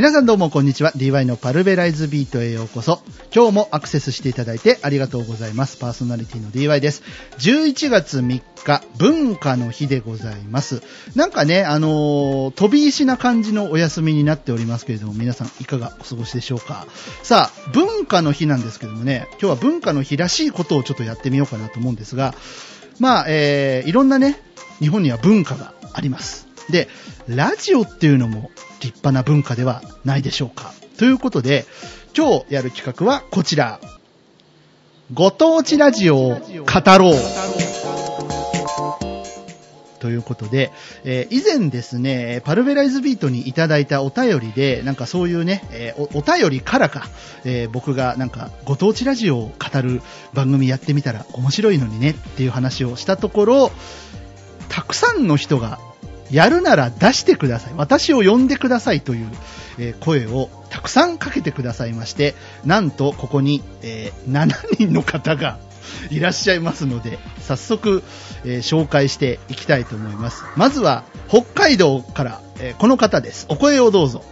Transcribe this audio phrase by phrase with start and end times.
[0.00, 0.92] 皆さんどうもこんにちは。
[0.92, 3.02] DY のパルベライズビートへようこそ。
[3.36, 5.76] 今日もアクセスしていただいてありがとうございます。
[5.76, 7.02] パーソナリティの DY です。
[7.36, 8.22] 11月3
[8.64, 10.82] 日、文化の日でございます。
[11.14, 16.86] なんかね、あのー飛び石な感じのお休みになっておりますけれども、皆さんいかがお過ごしでしょうか。
[17.22, 22.34] さあ、文化の日なんですけどもね、今日は文化の日らしいことをちょっとやってみようかなと思うんですが、
[23.00, 24.40] まあ、えー、いろんなね、
[24.78, 26.49] 日本には文化があります。
[26.70, 26.88] で、
[27.28, 30.72] ラジオっていうのも立派な文化ではないでしょうか。
[30.98, 31.66] ということで、
[32.16, 33.80] 今日やる企画はこちら。
[35.12, 37.14] ご当地ラジオを語ろう。
[39.98, 40.72] ということで、
[41.04, 47.06] えー以前ですね、パルベライズビートにいただいたお便りで、なんかそういうね、えーお便りからか、
[47.44, 50.00] えー僕がなんかご当地ラジオを語る
[50.32, 53.72] 番組やってみたら面白いのにねっていう話をしたところ、
[54.68, 55.78] たくさんの人が
[56.30, 57.72] やるなら出してください。
[57.76, 59.28] 私を呼んでくださいという、
[59.78, 65.58] えー声をたくさんかけてくださいまして、なんとここに、えー7人の方が
[66.10, 68.02] いらっしゃいますので、早速、
[68.44, 70.44] えー紹介していきたいと思います。
[70.56, 73.46] まずは、北海道から、えーこの方です。
[73.48, 74.22] お声をどうぞ。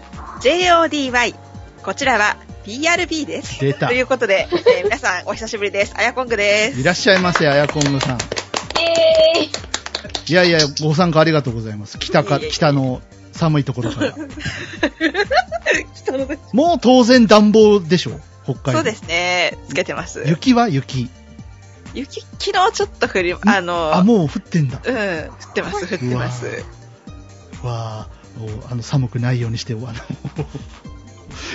[0.40, 1.34] JODY。
[1.82, 3.60] こちらは PRB です。
[3.60, 5.94] 出たということで、えー皆さんお久しぶりです。
[5.96, 6.80] あやこんぐです。
[6.80, 8.16] いらっしゃいませ、あやこんぐさん。
[8.16, 9.77] イェーイ
[10.28, 11.98] いやいや、ご参加ありがとうございます。
[11.98, 13.00] 北か、北の
[13.32, 14.14] 寒いところから。
[16.52, 18.72] もう当然暖房でしょ北海道。
[18.72, 19.58] そうですね。
[19.68, 20.24] つけてます。
[20.26, 21.10] 雪は雪。
[21.94, 24.80] 雪、昨日ちょっと降り、あの、あ、もう降ってんだ。
[24.84, 25.00] うん、降
[25.50, 26.46] ってます、降ってます。
[27.62, 28.08] わあ、
[28.40, 29.92] おあの、寒くないようにして、あの、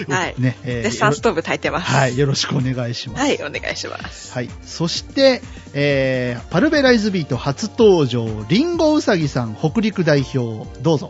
[0.10, 1.92] はいね、えー絶賛ストーブ炊いてます。
[1.92, 3.22] はい、よろしくお願いします。
[3.22, 4.34] はい、お願いします。
[4.34, 4.50] はい。
[4.64, 5.42] そして、
[5.74, 11.10] えー、パルベライズビート初登場、リンゴウサギさん、北陸代表、どうぞ。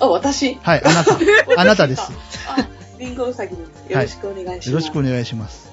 [0.00, 0.54] あ、私？
[0.56, 1.18] はい、あなた、
[1.56, 2.02] あなたです。
[2.48, 2.68] あ、
[2.98, 3.92] リンゴウサギです。
[3.92, 4.70] よろしくお願いします。
[4.70, 5.70] よろしくお願いします。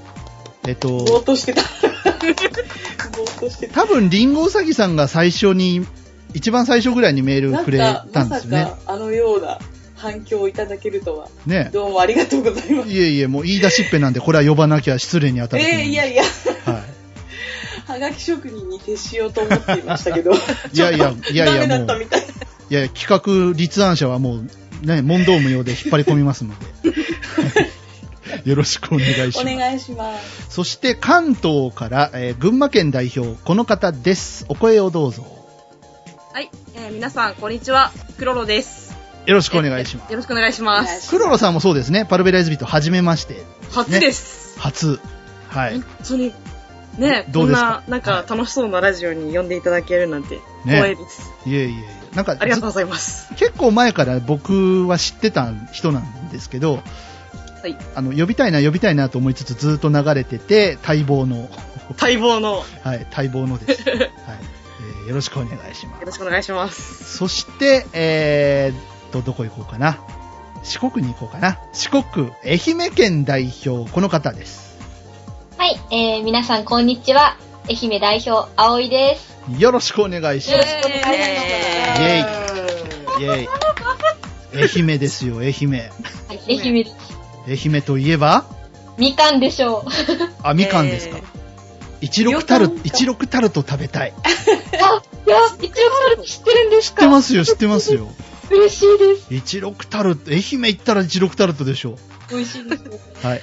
[0.67, 1.61] えっぼーとっ、としてた。
[3.17, 3.73] ぼーっとしてた。
[3.81, 5.85] 多分、リンゴウサギさんが最初に、
[6.33, 7.79] 一番最初ぐらいにメールくれ
[8.11, 8.77] たんですよねか。
[8.85, 9.59] あのような
[9.97, 11.27] 反響をいただけるとは。
[11.45, 11.69] ね。
[11.73, 12.89] どうもありがとうございます。
[12.89, 16.83] いえいえ、もう言い出しっぺなんで、これは呼ばなきゃ失礼に当たると思えー、いやいや、は
[17.87, 17.91] い。
[17.91, 20.33] はがき職人に徹しようと思っていましたけど。
[20.33, 20.35] い
[20.77, 21.45] やいやいや。
[21.45, 21.65] いや
[22.79, 26.53] いや、企画立案者はもう、ね、問答無用で引っ張り込みますの
[26.83, 26.93] で。
[28.45, 29.39] よろしくお願いします。
[29.39, 30.47] お願いします。
[30.49, 34.45] そして関東から、えー群馬県代表、この方です。
[34.49, 35.25] お声をどうぞ。
[36.33, 37.91] はい、えー皆さん、こんにちは。
[38.19, 38.86] クロロです。
[39.27, 40.11] よろしくお願いします。
[40.11, 41.09] よろしくお願いします。
[41.09, 42.05] クロロさんもそうですね。
[42.05, 43.43] パルベライズビート初めまして。
[43.71, 44.59] 初です。
[44.59, 44.99] 初。
[45.49, 45.85] はい本。
[46.07, 46.33] 当に、
[46.97, 47.83] ね、どうんですか？
[47.85, 51.31] こな、なんか楽しそうなラジオに呼んでいただけるなんて、ね光栄です。
[51.45, 52.15] いえいえいえ。
[52.15, 53.27] なんか、ありがとうございます。
[53.35, 56.75] 結構前から僕は知ってた人なんですけど、
[57.61, 57.77] はい。
[57.95, 61.49] あの、呼びたいな、呼びたいなと思いつつずっと流れてて、待望の、
[61.99, 63.83] 待望の、よ はい、待望のです。
[63.89, 63.99] はい。
[63.99, 66.05] えーよろしくお願いします。
[66.05, 67.17] ろしくお願いします。
[67.17, 70.00] そして、えーっと、どこ行こうかな。
[70.63, 71.59] 四国に行こうかな。
[71.73, 74.78] 四国、愛媛県代表、この方です。
[75.57, 77.38] はい、えー、皆さんこんにちは。
[77.69, 79.38] 愛媛代表、葵です。
[79.59, 80.69] よろしくお願いします。
[80.75, 82.57] よろしくお願いします。
[83.22, 83.47] イェイイェイ。
[84.88, 85.69] 愛媛ですよ、愛媛。
[85.69, 86.89] はい、愛媛で
[87.56, 87.68] す。
[87.69, 88.45] 愛媛といえば、
[88.97, 89.89] みかんでしょう。
[90.44, 91.18] あ、みかんですか。
[92.01, 94.13] 一六タルト、一六タルト食べたい。
[94.13, 98.07] あ、いや、一応それ知ってるんです知っかてますよ、知ってますよ。
[98.49, 99.33] 嬉しいです。
[99.33, 101.97] 一六タルト、愛媛行ったら一六タルトでしょ
[102.29, 102.83] 美味しいです。
[102.83, 103.27] う。
[103.27, 103.41] はい。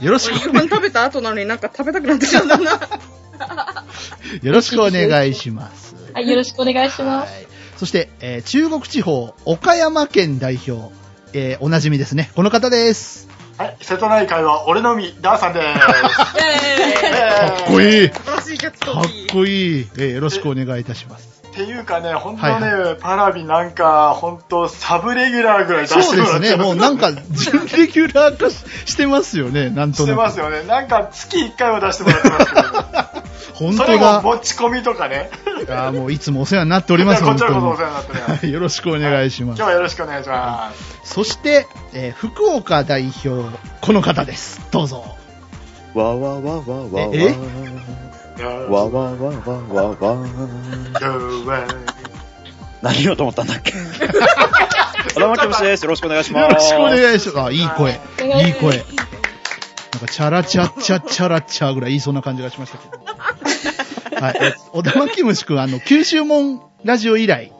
[0.00, 2.72] よろしく夕飯食べた後なのになんか食べたくなってきちゃったな。
[4.42, 5.94] よろしくお願いします。
[6.12, 7.32] はい、よろしくお願いします。
[7.32, 7.46] はい。
[7.76, 10.92] そして、えー中国地方、岡山県代表、
[11.32, 12.30] えーおなじみですね。
[12.34, 13.28] この方です。
[13.56, 16.16] はい、瀬戸内海は俺のみ、ダーさんで ーす。
[16.16, 16.24] か
[17.62, 18.10] っこいい。
[18.10, 19.04] か新しいキャッチコっ。
[19.32, 19.88] こいい。
[19.96, 21.33] えーよろしくお願いいたします。
[21.54, 26.56] っていうかね、本当ね、はいパラビなんか、本当サブレギュラーぐらい出してそうですね。
[26.56, 28.56] もうなんか、準レギュラー化し
[28.86, 29.70] してますよね。
[29.70, 30.14] なんとして。
[30.14, 30.64] ますよね。
[30.64, 32.62] なんか月1回は出してもらってますけど、
[33.54, 34.20] 本それも当だ。
[34.22, 35.30] 持ち込みとかね。
[35.68, 37.32] あーもういつもお世話になっております、こ。
[37.36, 38.44] ちらこそお世話になっております。
[38.44, 39.58] は いよろしくお願いします。
[39.58, 40.72] 今日はよろしくお願いしま
[41.04, 41.12] す。
[41.14, 44.60] そして、えー福岡代表、この方です。
[44.72, 45.04] どうぞ。
[45.94, 47.32] わわわわわわえ？
[48.42, 49.30] わわわわ
[49.68, 50.26] わわ
[52.82, 53.72] 何言おうと思ったんだっけ？
[55.14, 55.84] 小田巻節です。
[55.84, 56.50] よろしくお願いします。
[56.50, 57.40] よろしくお願いします。
[57.40, 57.92] あ、いい声。
[57.92, 58.76] いいい声。
[58.78, 58.86] なん
[60.00, 62.88] か、チャラチャッチャッチャラッチャーぐらい言いそうな感じがしましたけ
[64.16, 64.20] ど。
[64.20, 64.38] はい。
[64.40, 67.52] え小田巻虫くん、あの、九州門ラジオ以来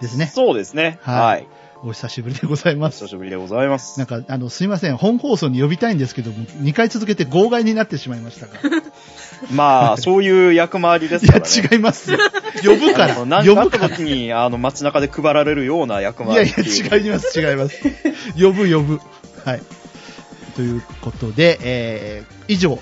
[0.00, 0.26] ですね。
[0.26, 0.98] そうですね。
[1.02, 1.46] はいはい。
[1.82, 2.98] お久しぶりでございます。
[3.04, 4.06] 久しぶりでございますなん。
[4.06, 4.96] か、あの、すいません。
[4.96, 8.52] 本放送に呼びたいんですけども、2回続けて号外になってしまいましたが。
[9.50, 11.68] まあ、そういう役回りですいや、からね。
[11.72, 12.18] 違いますよ。
[12.64, 13.14] 呼ぶから。
[13.14, 13.96] あのなん呼かあったぶから。
[13.96, 16.90] 時に、あの、街中で配られるような役いやい回りっていう。
[16.90, 17.78] や、違います、違います。
[18.38, 19.00] 呼ぶ、呼ぶ。
[19.44, 19.62] はい。
[20.56, 22.78] ということで、えー、以上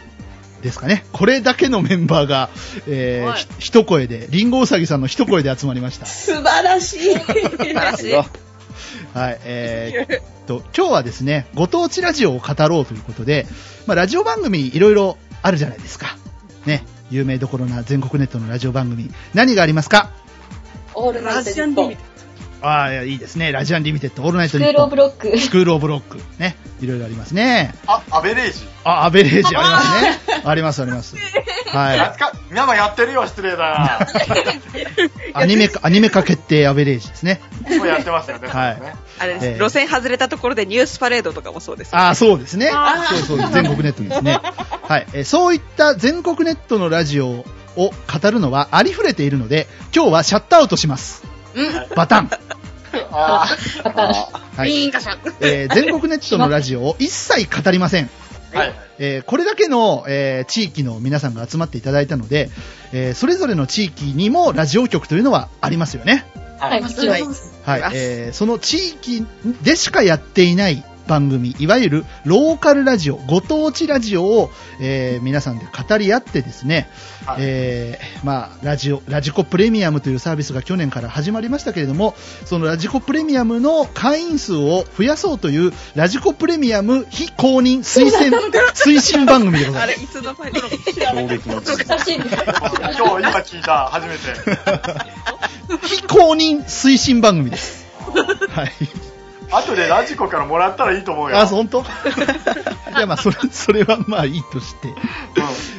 [0.62, 1.04] ですかね。
[1.12, 2.50] これだけのメンバーが、
[2.88, 6.06] えーはいひ一声で、リンゴウサギさんの一声で集まりました。
[6.06, 7.14] 素晴らしい。
[7.14, 8.16] 素晴らしい。
[8.16, 8.26] あ
[9.14, 13.46] はい、えーっと、今日はですね、ご当地ラジオを語ろうということで、
[13.86, 16.16] まあ、ラジオ番組いろいろあるじゃないですか。
[16.68, 20.10] ね、有名どころな全国ネットのラジオ番組、何がありますか？
[20.94, 21.96] オールナイトニッポン。
[22.60, 23.52] ああ、いやいいですね。
[23.52, 25.38] ラジアンリミテッド、オールナイトスクールオブロック。
[25.38, 26.18] スクールオブロック。
[26.38, 27.74] ね、いろいろありますね。
[27.86, 28.66] あ、アベレージ。
[28.84, 30.42] あ、アベレージありますね。
[30.44, 31.16] あります、あります。
[31.68, 35.32] はやっか、皆さんやってるよ、失礼だい。
[35.34, 37.40] アニメ化、アニメ化決定アベレージですね。
[37.68, 37.76] な。
[37.76, 38.48] もうやってますよね。
[38.48, 38.82] はい
[39.20, 41.94] あれです、ええ路線外れたところでニュースパレードとかもそうです。
[41.94, 42.70] ああ、そうですね
[43.26, 44.40] そうそう、全国ネットですね。
[44.82, 45.06] はい。
[45.12, 47.44] えーそういった全国ネットのラジオを
[47.76, 51.27] 語るのはありふれているので、今日はシャットアウトします。
[51.94, 52.30] バタン。
[53.10, 53.46] あ
[53.84, 54.12] バタン。
[54.56, 54.68] はい。
[54.68, 55.18] ビーンカシャン。
[55.40, 58.10] えー全国ネットのラジオを一切語りません。
[58.52, 58.74] ーはい。
[58.98, 62.50] えーこれだけの、えー地域の皆さんが集まっていただいたので、
[62.92, 66.24] えーそれぞれの地域にもラジオ局というのはありますよね。
[66.58, 66.70] はい。
[66.70, 67.24] はいあり
[67.84, 67.90] ま。
[67.90, 69.26] すえーその地域
[69.62, 74.50] でしかやっていない番組、いわゆるローカルラジオ、ご当地ラジオを、
[74.80, 76.88] えー皆さんで語り合ってですね、
[77.26, 82.14] はいえーまあ、ラジオ、ラジコプレミアムというサービスが去年から始まりましたけれども、
[82.44, 88.36] そのラジコプレミアムの会員数を増やそうという、ラジコプレミアム非公認推薦、
[88.74, 90.18] 推進番組でござあれ、います。
[90.18, 90.60] いつの間に。
[90.60, 91.62] 衝撃の。
[91.64, 94.20] 今日、今聞いた、初めて。
[95.86, 97.86] 非公認推進番組です。
[98.50, 99.07] はい。
[99.50, 101.38] 後でラジコからもらったらいいと思うよ。
[101.38, 101.80] あ、本当？
[102.96, 104.88] いや、まあ、それ、それはまあいいとして。
[104.88, 104.94] うん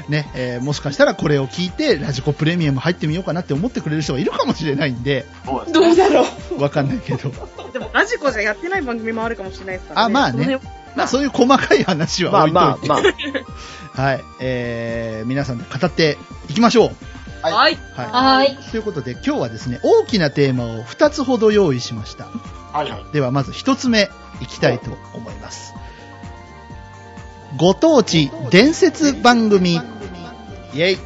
[0.09, 5.25] ね、えーもしかしたらこれを聞いて、ラジコプレミアム入ってみようかなって思ってくれる人がいるかもしれないんで、
[5.71, 6.25] どうだろ
[6.57, 6.61] う？
[6.61, 7.31] わかんないけど。
[7.71, 10.05] でも、ラジコじゃやってない番組もあるかもしれないですからね。
[10.05, 10.59] あまあね
[10.95, 13.23] まあそういう細かい話はまあ置いといて。
[13.23, 13.41] まあ
[13.93, 14.01] まあ。
[14.09, 14.23] はい。
[14.39, 16.17] えー、皆さんで語って
[16.49, 16.91] いきましょう。
[17.41, 17.77] はいはい。
[17.95, 18.43] は。
[18.45, 18.57] い。
[18.71, 22.27] ということで今日はですね、大きなテーマを2つほど用意しました。
[22.73, 23.05] はいはい。
[23.13, 24.09] ではまず1つ目
[24.41, 25.73] いきたいと思います。
[27.57, 29.75] ご当地伝説番組。
[29.75, 29.83] イェイ。
[30.73, 30.99] イェイ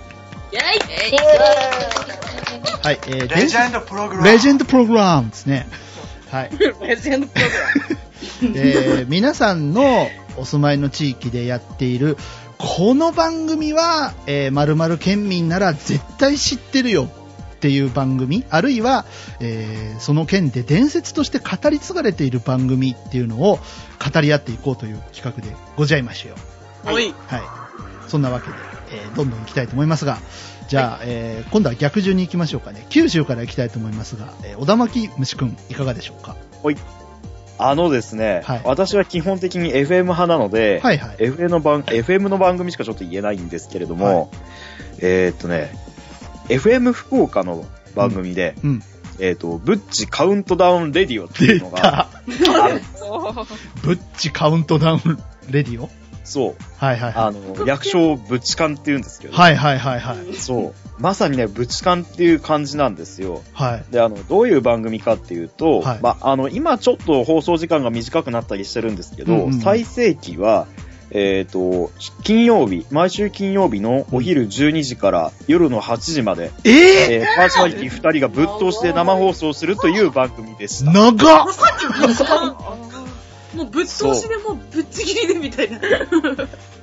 [2.84, 3.00] はい。
[3.08, 4.28] えー、レジェンドプログラム。
[4.28, 5.68] レジェンドプログラムですね。
[6.30, 6.52] はい。
[6.82, 8.04] レジェンドプログラム。
[8.56, 12.18] えー皆さんのお住まいの地域でやっている、
[12.58, 17.10] この番組は、えー、〇〇県民なら絶対知ってるよ
[17.64, 19.06] っていう番組、あるいは、
[19.40, 23.58] えーその県で伝説として語り継がれている番組っていうのを
[24.14, 26.32] 語り合っていこうという企画でございましょ
[26.90, 26.94] う。
[26.94, 27.16] おい。
[27.28, 27.42] はい。
[28.10, 28.54] そんなわけで、
[28.92, 30.18] えーどんどん行きたいと思いますが、
[30.68, 32.86] じゃあ、えー今度は逆順に行きましょうかね。
[32.90, 36.36] 九州から行きたいと思いますが、えー小田巻虫くん、いかがでしょうか？
[37.60, 41.16] あのですね、はい私は基本的に FM 派なので、はいはい。
[41.18, 44.30] FM の番、FM の番組しかちょっと言えないんですけれども、
[45.00, 45.72] えーっとね、
[46.50, 48.84] FM 福岡の番組で、うん。
[49.20, 52.10] えーっと、ブッチカウントダウンレディオってい出うのがた。
[52.64, 52.82] ある。
[53.84, 55.02] ブッチカウントダウン
[55.52, 55.90] レディオ？
[56.24, 56.56] そう。
[56.78, 59.32] はいはいはあの、略称ブッチカンって言うんですけい。
[59.32, 60.34] ど、はいはいはいはい。
[60.34, 60.74] そう。
[61.00, 63.44] まさにね、ブッチカンっていう感じなんですよ。
[63.54, 63.86] はい。
[63.92, 70.66] で、あの、どういう番組かっていうと、はいまあ、あの、今ちょっと放送時間が短くなったりしてるんですけど、うんうん最盛期は、
[71.12, 71.92] えっ、と、
[72.24, 80.92] 金曜日、毎週金曜日のお昼12時から夜の8時まで、えー、えーパーソナリティ2人がぶっ通して生放送するという番組でした。
[80.92, 81.48] 長っ
[83.54, 85.80] もうぶっ通しでもうぶっちぎりでみたいな。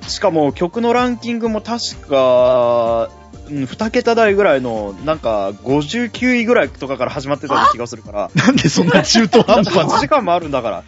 [0.07, 3.09] しかも曲のランキングも確か、
[3.49, 9.99] うん2桁台ぐらいの、なんか59位ぐらいとかから始まってたような気がするから、なんでそんな中途半端8な？
[9.99, 10.83] 時間もあるんだから。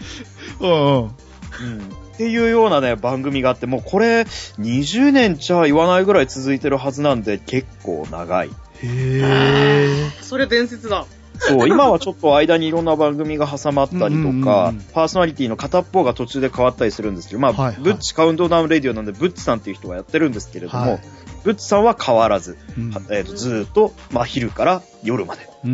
[0.61, 1.03] うんうん。
[1.03, 8.49] うんっていうようなね、番組があって、もうこれ、20年じゃ言わないぐらい続いてるはずなんで、結構長い。
[8.83, 11.05] へそれ伝説だ。
[11.39, 21.01] そう、今はちょっと間にいろんな番組が挟まったりとうんうんうんかうん、パーソナリティの片っぽが途中で変わったりするんですけど、まあ、はいはいブッチカウントダウンレディオなんで、ブッチさんっていう人がやってるんですけれども、はい
[21.43, 22.87] ブッチさんは変わらず、ー。
[22.87, 25.71] うんはえーとずーっと、まあ、昼から夜まで、うん。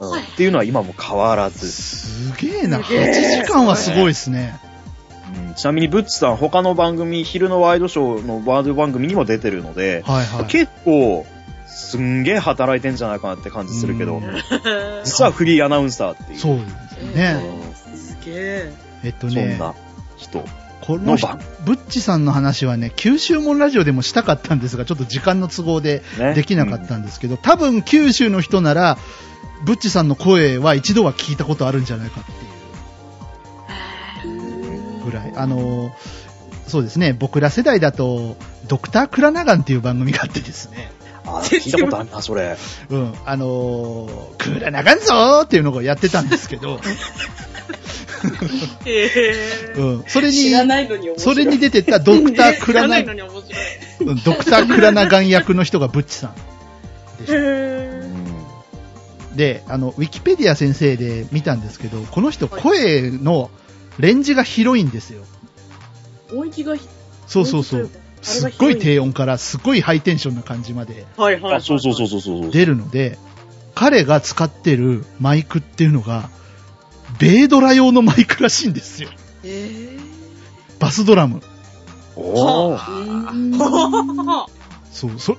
[0.00, 2.82] うんっていうのは今も変わらず、すげえな。
[2.82, 4.60] すげえ8時間はすごいですね。
[5.36, 10.44] うんちなみにブッチさん他の番組、昼のワイドショーのワード番組にも出てるので、はいはい。
[10.46, 11.26] 結構、
[11.66, 14.22] すんげえ働いてんじゃないかなって感じするけどうん、
[15.04, 16.38] 実はフリーアナウンサーっていう。
[16.38, 17.14] そうですよね。
[17.16, 17.40] え。
[17.40, 17.60] そん
[19.02, 19.74] えっとね、な
[20.16, 20.44] 人。
[20.80, 21.16] この
[21.64, 28.98] ブッチさんの話はね、九州門ラジオでもしたかったんですが、ちょっと時間の都合でねできなかったんですけど、多分九州の人なら、
[29.62, 32.49] ブッチさんの声は一度は聞いたことあるんじゃないかっていう
[35.04, 35.32] ぐらい。
[35.36, 36.30] あのー
[36.66, 38.36] そうですね、僕ら世代だと、
[38.68, 40.92] ドクタークラナガンっていう番組があってですね、
[41.26, 42.56] あー 聞いたことあるな、それ。
[42.90, 46.80] うん、あのークラナガンぞーっていうのをやってたんですけど、
[48.84, 49.10] へ
[49.74, 49.74] え。
[49.76, 50.54] うん、それに、に。
[51.16, 53.02] それに出てたドクタークラナ
[54.24, 56.34] ドクタークラナガン役の人がブッチさん
[57.18, 57.32] でした。
[57.32, 58.10] うへん
[59.34, 63.50] で、あの、ウィキペディア先生で見たんですけど、この人声の
[63.98, 65.24] レンジが広いんですよ。
[66.32, 66.36] え。
[66.36, 66.88] 音域がひ、
[67.26, 67.90] そうそうそう。
[68.22, 71.54] すっごい低音からすっごいハイテンションな感じまではいはい。
[71.54, 72.50] あ、そうそうそうそうそう。
[72.50, 73.18] 出るので、
[73.74, 76.28] 彼が使ってるマイクっていうのが、
[77.18, 79.08] 米ドラ用のマイクらしいんですよ。
[79.10, 79.98] へえ。
[80.78, 81.42] バスドラム。
[82.16, 82.74] おー。
[82.74, 84.46] うーんは
[84.92, 85.36] そう、そ、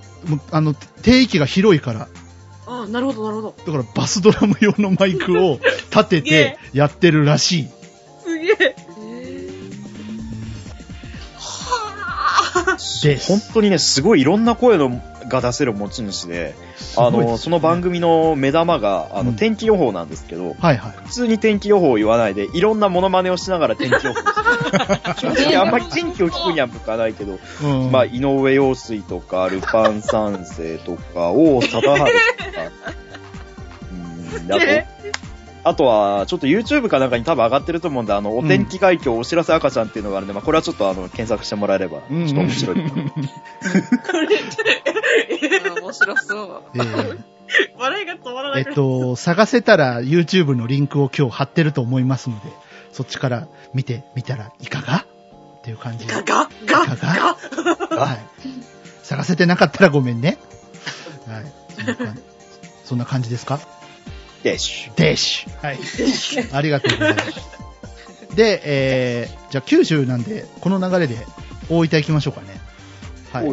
[0.52, 2.08] あの、低域が広いから、
[2.68, 3.56] あ、なるほどなるほど。
[3.66, 5.60] だからバスドラム用のマイクを
[5.92, 7.68] 立ててやってるらしい。
[13.02, 13.28] です。
[13.28, 16.56] 本当にね、すごいいろんな声のが出せる持ち主で、
[16.98, 20.92] あの、その番組の目玉が、あの、うん天気予報なんですけど、はいはい。
[21.06, 24.20] 普通に天気予報を言わないで、いろんなモノマネをしながら天気予報。
[25.20, 32.06] 正直あんまり天気を聞くには向かないけど、うんまあ、井上陽水とか、ルパン三世とか、王貞治とか、
[33.92, 35.01] うん、あと、
[35.64, 42.78] あとは、ちょっと YouTube かなんかに多分上がってると思うんで、あの、お天気海峡お知らせ赤ちゃんっていうのがあるんで、まあ、これはちょっとあの、検索してもらえれば、ちょっと面白い。
[45.82, 46.64] 面白そう。
[46.76, 47.20] えー
[47.78, 52.44] 笑いが止まらなえっと、探せたら YouTube のリンクを今日貼ってると思いますので、
[52.94, 55.06] そっちから見てみたらいかが？
[55.60, 56.14] っていう感じで。
[56.14, 58.20] ガガガガガはい。
[59.04, 60.38] 探せてなかったらごめんね。
[61.28, 61.46] はい。
[62.86, 63.62] そんな感じそんな
[64.50, 65.46] 感じですかでしゅ。
[65.96, 66.38] でし。
[66.42, 66.50] はい。
[66.52, 67.62] ありがとうございます。
[68.36, 71.18] で、えー、じゃあ九州なんで、この流れで
[71.70, 72.60] 大分行きましょうかね。
[73.34, 73.48] はい。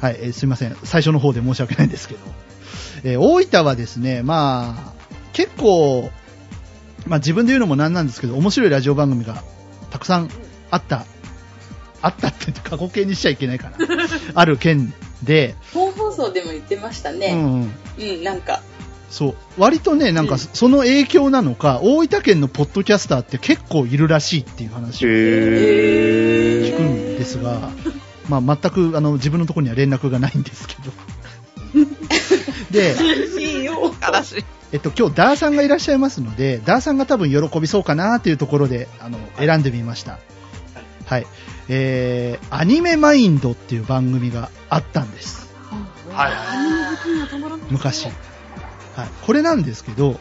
[0.00, 0.76] はい、えーすいません。
[0.84, 2.20] 最初の方で申し訳ないんですけど。
[3.04, 4.92] えー大分はですね、まあ、
[5.32, 6.10] 結構、
[7.06, 9.42] まあ自分で言うのもなんなんですけど、面白いラジオ番組が
[9.90, 10.30] たくさん
[10.70, 11.06] あった、
[12.00, 13.76] あったって過去形にしちゃいけないかな。
[14.34, 17.34] ある県で、本放送でも言ってましたうね。
[17.34, 18.60] んうん、うん、なんか。
[19.14, 25.12] そう、割とね、なんかその影響なのか、大分県のポッドキャスターって結構いるらしいっていう話をへ
[26.64, 27.70] 聞くんですが、
[28.28, 31.86] まあ全くあの自分のところには連絡がないんですけど。
[32.72, 32.96] で、
[33.40, 33.94] いいよ。
[34.02, 34.44] 悲しい。
[34.72, 40.18] えっと、今日ダーさんがいらっしゃいますので、ダーさんが多分喜びそうかなというところで、あの、選んでみました。
[41.06, 41.26] はい。
[41.68, 45.54] えー、アニメマインドっていう番組があったんです。
[46.10, 48.08] はいは昔。
[48.94, 49.08] はい。
[49.22, 50.18] これなんですけど、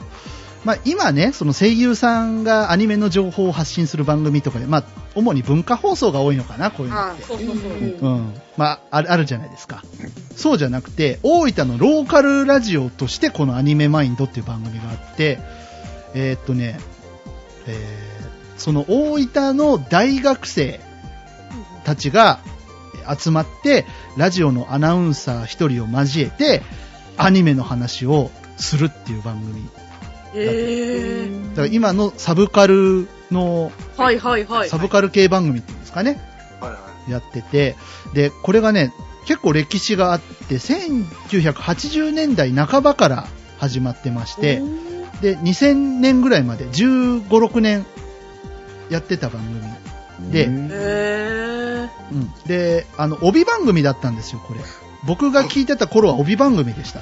[0.63, 4.83] まあ今ね、その声優さんがアニメの情報を発信する番組とかで、まあ
[5.15, 7.23] 主に文化放送が多いのかな、こういうのあって。
[7.23, 7.57] そうそうそう。
[7.57, 8.33] うん。
[8.55, 9.83] まあ、あるあるじゃないですか。
[10.35, 15.39] そうじゃなくて、大分のローカルラジオとしてこのアニメマインドっていう番組があって、
[16.13, 16.79] えーっとね、
[17.67, 18.13] えー
[18.57, 20.79] その大分の大学生
[21.83, 22.39] たちが
[23.19, 26.61] 集まって、ラジオのアナウンサー一人を交えて、
[27.17, 28.31] アニメの話を
[28.63, 29.61] するっていう番組。
[30.35, 31.29] へえ。
[31.49, 34.69] だから今のサブカルの、はいはいはい。
[34.69, 36.19] サブカル系番組っていうんですかね。
[36.61, 36.63] い。
[36.63, 37.11] はいはい。
[37.11, 37.75] やってて、
[38.13, 38.93] で、これがね、
[39.25, 43.27] 結構歴史があって、1980年代半ばから
[43.59, 44.61] 始まってまして、
[45.21, 47.85] で、2000年ぐらいまで15、6年
[48.89, 49.41] やってた番
[50.19, 50.31] 組。
[50.31, 50.45] で。
[50.45, 52.33] うん。
[52.45, 54.59] で、あの、帯番組だったんですよ、これ。
[55.05, 57.01] 僕が聞いてた頃は帯番組でした。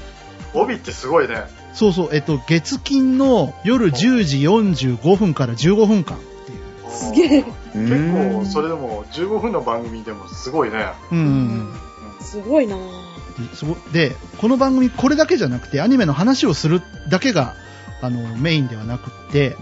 [0.54, 1.36] 帯ってすごいね。
[1.74, 6.92] そうそう、えっと、月金の夜10時45分から15分間っていう。
[6.92, 7.44] すげえ。
[7.44, 10.88] 結結構、それでも15分の番組でもすごいね。
[11.12, 11.74] うんうんうん。
[12.22, 17.56] すごいなですごで、この番組これだけじゃなくて、アニメの話をするだけが、
[18.02, 19.56] あの、メインではなくって、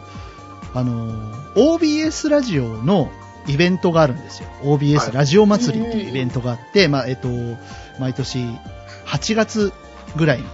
[0.73, 3.11] あの、OBS ラジオの
[3.47, 4.49] イベントがあるんですよ。
[4.49, 7.27] は OBS いラジオ祭りっていうイベントがあって、まあ、えっと、
[7.99, 8.39] 毎年
[9.05, 9.73] 8月
[10.15, 10.45] ぐらいに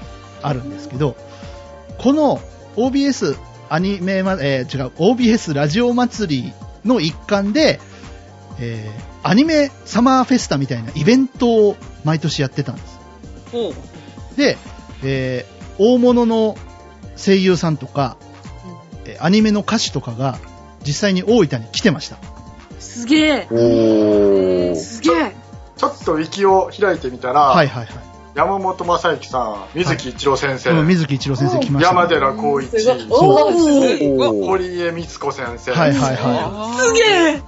[0.48, 1.16] あるんですけど、
[1.98, 2.40] この
[2.76, 3.38] OBS
[3.70, 7.80] アニメま、えー違う、OBS ラジオ祭りの一環で、
[8.60, 13.00] えーアニメサマーフェスタみたいなイベントを毎年やってたんです。
[14.38, 14.58] で、
[15.04, 16.56] えー大物の
[17.18, 18.18] 声優さんとか、
[19.06, 20.38] えーアニメの歌手とかが
[20.86, 22.18] 実際に大分に来てました。
[22.80, 23.48] すげえ。
[23.50, 24.76] おー。
[24.76, 25.36] すげえ。
[25.76, 28.15] ちょっとウィキを開いてみたら、はいはいはい。
[28.36, 37.02] 山本正幸さん、水木一郎先生、うん水木一郎先生来ました、山寺宏一、そう堀江光子先生、はいはいはすげ
[37.38, 37.42] え。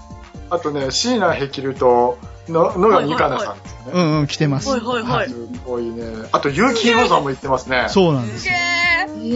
[0.49, 2.17] あとね、椎名ヘキルと
[2.47, 3.91] の野上香奈さんですよね。
[3.91, 3.91] い。
[3.91, 4.69] うんうん、来てます。
[4.69, 5.29] はいはいはい。
[5.29, 6.05] すごいね。
[6.31, 7.87] あと、結城宏さんも言ってますね。
[7.89, 8.53] そうなんですよ。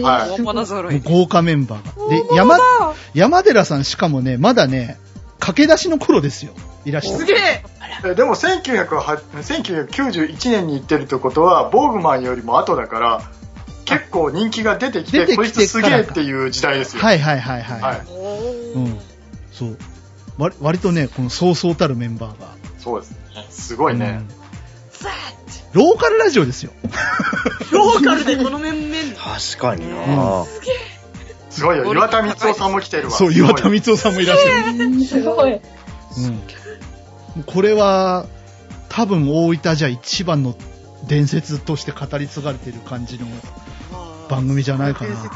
[0.02, 1.00] はい。
[1.00, 2.08] 豪華メンバーが。
[2.08, 2.58] で、山、
[3.12, 4.98] 山寺さんしかもね、まだね、
[5.38, 6.52] 駆け出しの頃ですよ。
[6.86, 7.62] いらしてすげえ。
[8.04, 9.16] えでも1908
[9.88, 13.22] 1991年に行ってるってことは、ボーグマンよりも後だから、
[13.84, 17.02] 結構人気が出てきて、こいつすげえっていう時代ですよ。
[17.02, 17.80] はいはいはいはい。
[17.80, 17.98] はい。
[18.74, 18.98] うん。
[19.52, 19.78] そう。
[20.38, 22.48] 割割とね、このそうそうたるメンバーが。
[22.78, 23.18] そうですね。
[23.50, 24.22] すごいね。
[24.26, 24.42] うん
[25.72, 26.72] ローカルラジオですよ。
[27.72, 28.96] ローカルでこの面々。
[29.16, 30.44] 確かにな
[31.50, 31.92] すごいよ。
[31.92, 33.10] 岩田光夫さんも来てるわ。
[33.10, 35.04] そう、岩田光夫さんもいらっしゃる。
[35.04, 35.52] すごい。
[35.54, 35.60] うん。
[37.46, 38.26] これは、
[38.88, 40.54] 多分大分じゃ一番の
[41.08, 43.26] 伝説として語り継がれてる感じの
[44.28, 45.30] 番組じゃないかなと。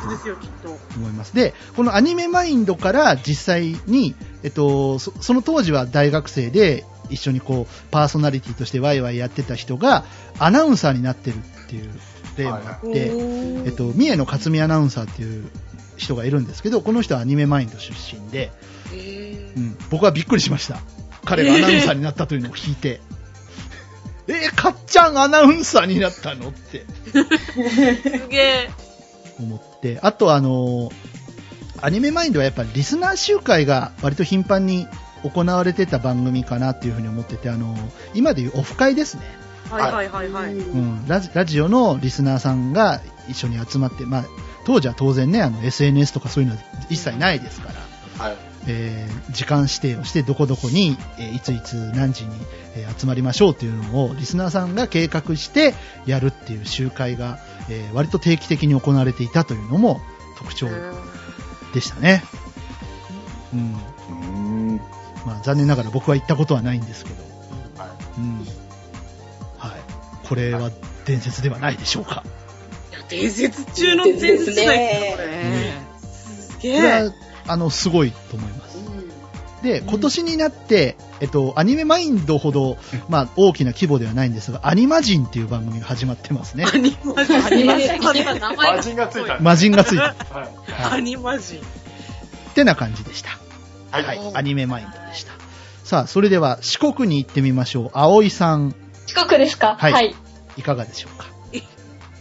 [0.96, 1.34] 思います。
[1.34, 10.04] で、このアニメマインドから実際に、えっと、そその当時は大学生で一緒にこう、パーソナリティとしてワイワイやってた人が
[10.38, 11.90] アナウンサーになってるっていう
[12.36, 13.12] 例もあって、
[13.64, 15.48] えっと、三重の勝美アナウンサーっていう
[15.96, 18.52] 人がいるんですけど、この人はアニメマインド出身で、
[19.56, 20.80] うん、僕はびっくりしました。
[21.26, 23.00] 彼がアナウンサーになったというのを聞いて。
[24.28, 28.70] えー、かっちゃんアナウンサーになったのってすげえ。
[29.38, 30.00] 思って。
[30.02, 30.92] あとあのー
[31.82, 34.88] アニメマインドはやっぱりリスナー集会が割と頻繁に
[35.22, 39.22] 行われてた番組かなっていうふうに思ってて、あのー今でいうオフ会ですね。
[39.70, 40.54] はいはいはいはい。
[40.54, 44.24] うん、ラジラジオのリスナーさんが一緒に集まって、まあ、
[44.64, 47.72] 当時は当然ね、あの SNS とかそういうのは一切ないですか
[48.18, 48.36] ら、はい。
[48.66, 52.34] えー時間指定をしてどこどこに、えーいついつ何時に、
[52.76, 55.74] えー集まりましょうっていうのをリスナーさんが計画して
[56.06, 60.00] やるっていう集会が、えー割と定期的に行われていたというのも
[60.38, 60.68] 特徴
[61.74, 62.22] でしたね。
[63.52, 63.76] うん。
[64.70, 64.80] うん
[65.26, 67.22] まあ残念ながら僕は行ったことはないんですけど、
[67.82, 68.38] はいうん。
[69.58, 69.80] はい。
[70.28, 70.70] これは
[71.04, 72.22] 伝説ではないでしょうか。
[73.08, 75.72] 伝説中の伝説じゃないですか、これ。
[76.00, 77.25] すげえ。
[77.48, 78.76] あの、すごいと思います。
[79.62, 82.76] で、今年になって、えっと、アニメマインドほど、
[83.08, 86.66] まあ、大きな規模ではないんですが、アニマジンっていう番組が始まってますね。
[86.72, 87.44] アニマジン。
[87.44, 88.02] アニマジン
[88.56, 89.40] マジンがついた。
[89.40, 90.02] 魔人がついた。
[90.02, 90.94] はい。
[90.96, 91.58] アニマジン。
[91.60, 91.62] っ
[92.54, 93.30] てな感じでした。
[93.90, 94.04] はい。
[94.04, 94.20] はい。
[94.34, 95.32] アニメマインドでした。
[95.84, 97.90] さあ、それでは四国に行ってみましょう。
[97.94, 98.74] 葵さん、
[99.06, 99.76] 四国ですか？
[99.78, 100.14] はい
[100.56, 101.26] いかがでしょうか？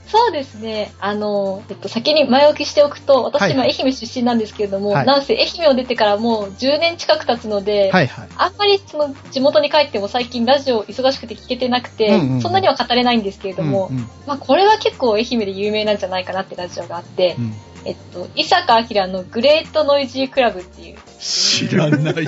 [0.08, 0.94] そうですね。
[1.00, 8.30] あの、えっと、先に前置きしておくと、私はい今愛媛出身なんですけれども、はいなんせ愛媛を出てからもう10年近く経つので、はいはい。
[8.38, 17.54] あんまりその地元に帰っても最近ラジオ忙しくて聞けてなくて、うんうんうんそんなには語れないんですけれども、うんうんまあこれは結構愛媛で有名なんじゃないかなってラジオがあって、うん
[17.86, 22.14] えっと、伊坂明のグレートノイジークラブっていう、知らない。
[22.14, 22.26] グレ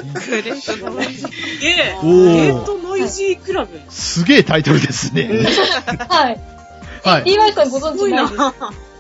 [0.52, 0.66] ー
[2.64, 3.82] トノイジークラブ。
[3.90, 5.28] すげえタイトルですね。
[6.10, 6.57] はい。
[7.12, 7.24] はい。
[7.24, 8.42] DY さんご存知ないです。。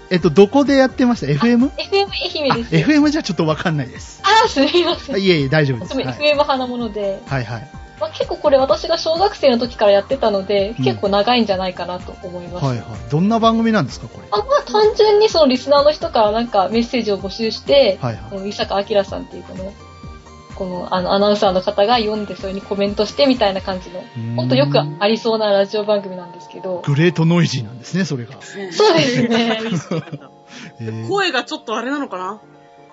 [0.09, 1.69] えっと、どこでやってました ?FM?
[1.71, 2.07] FM
[2.45, 2.75] 愛あ、媛です。
[2.75, 4.21] FM じゃちょっとわかんないです。
[4.23, 5.17] あー、すみません。
[5.21, 5.95] いえいえ、大丈夫です。
[5.95, 7.69] はい FM 派なもので、はいはい。
[7.99, 12.65] まあ、結構これ私が小学生の時からやってたので、うん結構長いんじゃないかなと思います。
[12.65, 12.85] はいはい。
[13.09, 14.27] どんな番組なんですか、これ？
[14.31, 18.49] あまあ単純にそのリスナーの人からなんかメッセージを募集して、はいはい。
[18.49, 19.73] 伊坂明さんっていうこの、
[20.57, 24.03] このあのアナウンサーの方が読んでそれにコメントしてみたいな感じの、
[24.35, 28.33] ほんとよくありそうなラジオ番組なんですけど、グレートノイジーなんですね、それが。
[28.41, 29.59] そうですね。
[30.79, 32.41] えー声がちょっとあれなのかな？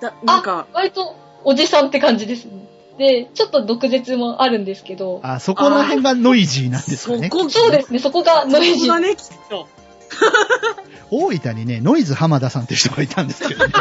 [0.01, 2.53] だなんあか、、割とおじさんって感じですね。
[2.99, 7.29] で、ちょっと毒舌もあるんですけど、あ、そこら辺がノイジーなんですかね。
[7.31, 8.75] そこそうですね、そこがノイジー。
[8.75, 9.69] そこがね、きっと。
[11.11, 13.73] 大分にね、ノイズ浜田さんっていう人がいたんですけどね。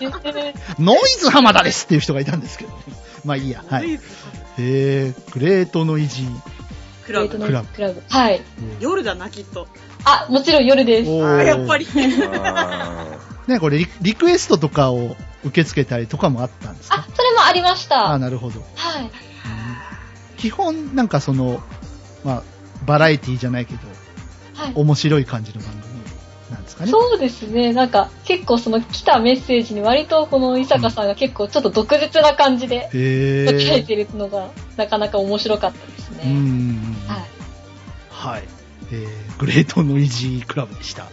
[0.00, 2.72] え ノイズ浜田ですっていう人がいたんですけど、
[3.24, 3.64] まあいいや。
[3.68, 3.98] はい。
[4.58, 6.40] えー、グレートノイジー。
[7.06, 7.28] クラブ。
[7.28, 8.02] グレートノイジークラブ。
[8.08, 8.40] はい。
[8.80, 9.68] 夜だな、きっと。
[10.04, 11.10] あ、もちろん夜です。
[11.10, 11.86] おあーやっぱり。
[12.44, 18.10] あ ね、これリリクエストとかを受け付けたりとかもあったんですかあ、それもありました。
[18.10, 18.60] あなるほど。
[18.76, 19.10] はい。
[20.36, 21.62] 基本、なんかその、
[22.24, 22.42] まあ、
[22.84, 23.80] バラエティじゃないけど、
[24.54, 24.72] はい。
[24.74, 25.81] 面白い感じの番組
[26.72, 26.90] ですかね。
[26.90, 27.72] そうですね。
[27.72, 33.68] なんか、結構その来たメッセージに割とこの伊坂さんが結構ちょっと毒舌な感じでへー。
[33.68, 36.32] 答えてるのが、なかなか面白かったですね。
[36.32, 36.96] ん。
[37.06, 37.22] はい。
[38.10, 38.42] はい。
[38.92, 41.04] えー、グレートノイジークラブでした。
[41.04, 41.08] は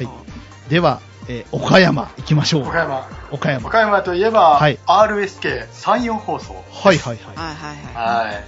[0.00, 0.04] い。
[0.04, 0.70] はい。
[0.70, 2.62] では、えー岡山行きましょう。
[2.62, 3.08] 岡山。
[3.30, 3.68] 岡山。
[3.68, 6.54] 岡山といえば、はい RSK 34放送。
[6.72, 7.36] はいはいはい。
[7.36, 8.44] はいはいははい。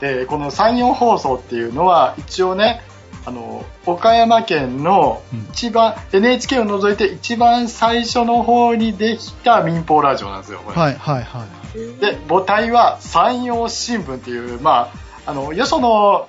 [0.00, 2.82] で、この34放送っていうのは、一応ね、
[3.26, 10.76] あの、岡山県のうん一番、NHK を除いて一番最初の方にできた民放ラジオなんですよ、これ。
[10.76, 12.00] はいはいはい。
[12.00, 14.92] で、母体は山陽新聞っていう、ま
[15.26, 16.28] あ、あの、よその、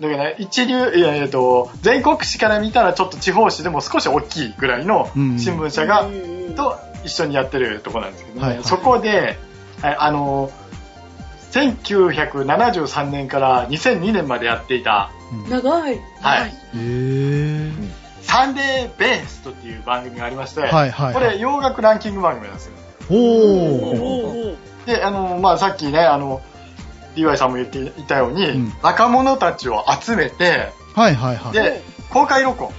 [0.00, 9.38] だからね、一流、えっと、全国紙から見たらちょっと地方紙でも少し大きいぐらいのうん新聞社が、うんと一緒にやってるところなんですけどね、はいはいそこで、
[9.82, 10.50] はいあの、
[11.52, 16.00] 1973年から2002年までやっていた、うん長い。
[16.20, 17.72] はい、へー
[18.22, 21.14] サンデーベーストっていう番組がありまして、はいはい。
[21.14, 22.72] これ洋楽ランキング番組なんですよ。
[23.08, 23.16] おい。
[23.16, 24.00] ー。
[24.02, 24.56] おー
[24.86, 26.40] で、あの、まあ、さっきね、あの、
[27.16, 31.52] DY さんも言っていたように、うん若者たちを集めて、はいはいはい。
[31.52, 32.72] で、公開録音。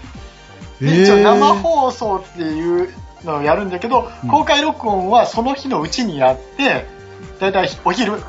[0.81, 6.85] へで一応ー生放送っていうのをやるんだけど、うん公開録音はその日のうちにやって、
[7.39, 8.21] だいたいお昼、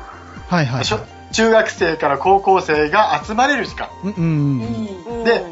[0.49, 0.85] はいはい
[1.31, 3.87] 中学生から高校生が集まれる時間。
[4.03, 4.07] い。
[4.07, 5.19] うんうん。
[5.19, 5.23] うん。
[5.23, 5.43] で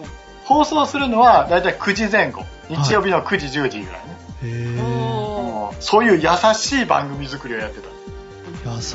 [0.43, 2.45] 放送するのはだいたい9時前後。
[2.69, 4.17] 日曜日の9時、10時ぐらいね。
[4.43, 7.89] へそういう優しい番組作りをやってた。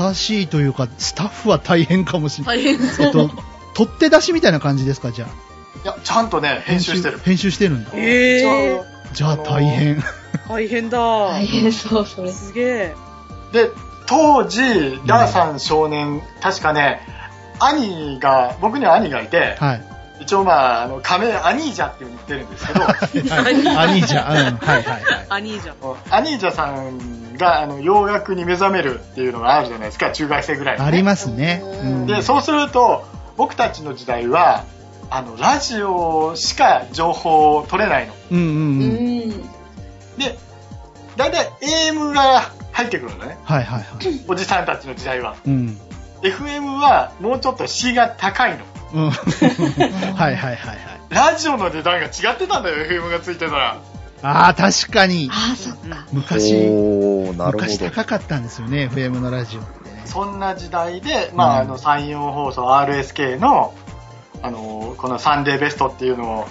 [0.08, 2.58] 優しいというか、スタッフは大変かもしれない。
[2.58, 3.06] 大変そう。
[3.06, 3.30] えっと、
[3.74, 5.28] 取って出しみたいな感じですか、じゃあ？
[5.84, 7.18] いや、ちゃんとね、編集してる。
[7.18, 7.90] 編集してるんだ。
[7.94, 8.82] えー、
[9.14, 10.02] じゃあ大変。
[10.48, 10.98] 大変だ。
[10.98, 12.32] 大変そう、それ。
[12.32, 12.94] すげえ。
[13.52, 13.70] で、
[14.12, 17.00] 当時、ダーさん少年、確かね、
[17.58, 19.82] 兄が、僕には兄がいて、はい。
[20.20, 23.90] 一応まあ、あの、仮名、アニージャって言ってるんですけど、はい。
[23.90, 24.48] 兄じゃん。
[24.48, 24.56] うん。
[24.58, 25.26] はいはいはい。
[25.30, 25.76] 兄じゃん。
[26.10, 31.62] アニージャさんが、あの、洋楽に目覚めるっていうのがあるじゃないですか、中学生ぐらいのね、ありますね。
[31.64, 33.04] うんで、そうすると、
[33.38, 34.64] 僕たちの時代は、
[35.08, 38.12] あの、ラジオしか情報を取れないの。
[38.32, 39.30] うんうんううん。
[39.30, 39.30] ん。
[40.18, 40.38] で、
[41.16, 41.50] だいたい
[41.90, 43.38] AM が入ってくるのね。
[43.44, 44.24] はいはいはい。
[44.28, 45.36] おじさんたちの時代は。
[45.46, 45.78] うん。
[46.22, 48.64] FM はもうちょっと C が高いの。
[48.94, 49.10] うん。
[50.14, 50.78] はいはいはいはい。
[51.10, 53.76] ラジオの値段が違ってたんだよ、FM がついてたら。
[54.22, 55.28] ああ、確かに。
[55.32, 56.06] ああ、そっか。
[56.12, 57.90] 昔、おー、なるほ昔ど。
[57.90, 60.02] 高かったんですよね、FM のラジオってね。
[60.06, 63.74] そんな時代で、まあ、うんあの、山陽放送 RSK の、
[64.42, 66.48] あの、このサンデーベストっていうのを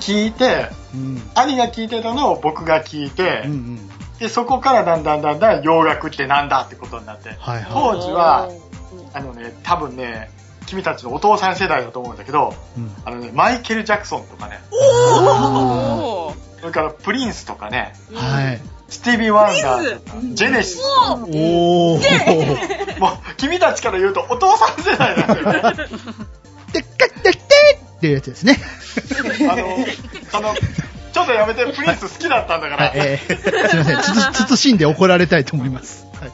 [0.00, 1.22] 聞いて、うん。
[1.34, 3.90] 兄が聞いてたのを僕が聞いて、うんうん。
[4.20, 8.50] で、そこからだんだんだんだん洋楽ってなんだってことになって、はいは当時は、
[9.14, 10.30] あのね、多分ね、
[10.66, 12.80] 君たちのお父さん世代だと思うんだけど、い。
[12.80, 12.92] うん。
[13.04, 16.34] あのね、マイケル・ジャクソンとかね、おー。
[16.60, 18.60] それからプリンスとかね、はい。
[18.88, 20.82] スティービー・ワンダーとか、ジェネシス。
[20.82, 23.00] おー。
[23.00, 25.88] もう、君たちから言うとお父さん世代なんだよ。
[26.72, 27.40] でっかでっけ
[27.96, 28.58] っていうやつですね。
[29.50, 29.62] あの、
[30.32, 34.32] あの、ちょっとやめて、プリンス好きだったんだから、はい、えー、すいません。
[34.32, 36.06] つつ、慎んで怒られたいと思います。
[36.20, 36.30] はい。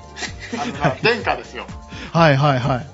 [0.60, 1.66] あのな、殿下ですよ。
[2.12, 2.86] はいはいはい。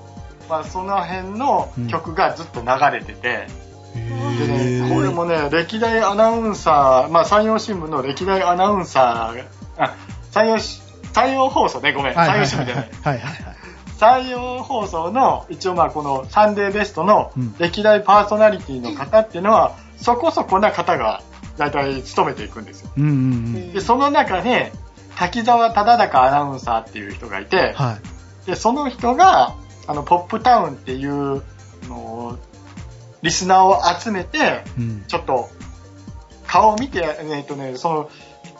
[0.49, 3.47] まあ、その辺の曲がずっと流れてて、へ
[3.95, 9.45] でーね、これもね、歴代アナウンサー、まあ、山陽新聞の歴代アナウンサーが、
[9.77, 9.95] あ、
[10.31, 10.81] 山陽し、
[11.13, 12.89] 山陽放送ね、ごめん、山陽新聞じゃない。
[13.03, 13.55] はいはいはい。
[13.97, 21.21] 山陽放送の、一応まあこのサンデーベストのうん歴代パーソナリティの方っていうのは、そこそこな方が
[21.57, 22.91] 大体務めていくんですよ。
[22.97, 23.73] うんうんうん。
[23.73, 24.71] で、その中で、
[25.15, 27.99] 滝沢忠敬アナウンサーっていう人がいて、は
[28.45, 28.47] い。
[28.47, 29.55] で、その人が、
[29.87, 31.43] あの、ポップタウンっていう、
[31.83, 32.37] あの
[33.21, 35.03] リスナーを集めて、うん。
[35.07, 35.49] ちょっと、
[36.47, 38.09] 顔を見て、えっとね、その、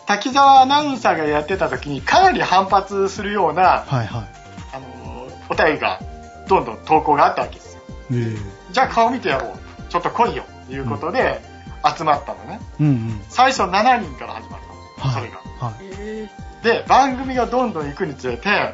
[0.06, 4.26] 滝沢アナウンサーがやってた時にかなり反発するような、はいはい。
[4.72, 6.00] あのお便りが、
[6.48, 7.80] どんどん投稿があったわけですよ。
[8.10, 9.52] えーじゃあ顔見てやろう。
[9.88, 10.44] ちょっと来いよ。
[10.66, 11.40] ということで、
[11.84, 12.60] 集まったのね。
[12.80, 13.20] うんうん。
[13.28, 15.12] 最初7人から始まったの。
[15.12, 15.38] そはいれが。。
[15.60, 16.64] はい。
[16.64, 18.72] で、番組がどんどん行くにつれて、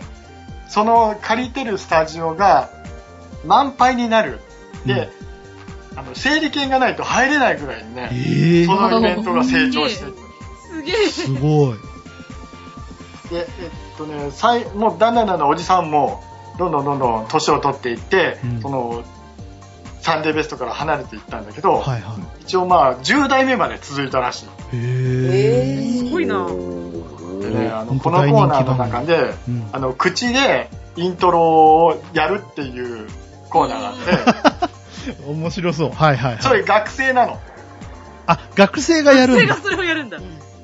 [0.69, 2.71] その借りてるスタジオが
[3.45, 4.41] 満杯になる。
[4.87, 5.11] で、
[5.97, 10.19] あの、整理券がないと入れないぐらいにね、ええそのイベントが成長していく。
[10.69, 11.07] すげえ。
[11.09, 11.79] すごい。
[13.31, 16.23] で、えっとね、さいもうだんだんだんだんおじさんも、
[16.59, 19.03] どんどんどんどん年を取っていって、うんその、
[20.01, 24.77] サンデーベストから離れていったんだけど、はいは一応まあ、10代目まで続いたらしい。
[24.77, 24.79] い。
[24.79, 25.99] へえ。
[25.99, 26.47] すごいな。
[26.47, 33.09] でね、あの、このコーナーの中で、うんあの、口でイントロをやるっていう
[33.51, 35.91] コーナーがあって、 面白そう。
[35.91, 36.43] はいはいはい。
[36.43, 37.39] それ学生なの。
[38.27, 39.71] あ、学生がやるんだ学生が。
[39.71, 40.19] それをやるんだ。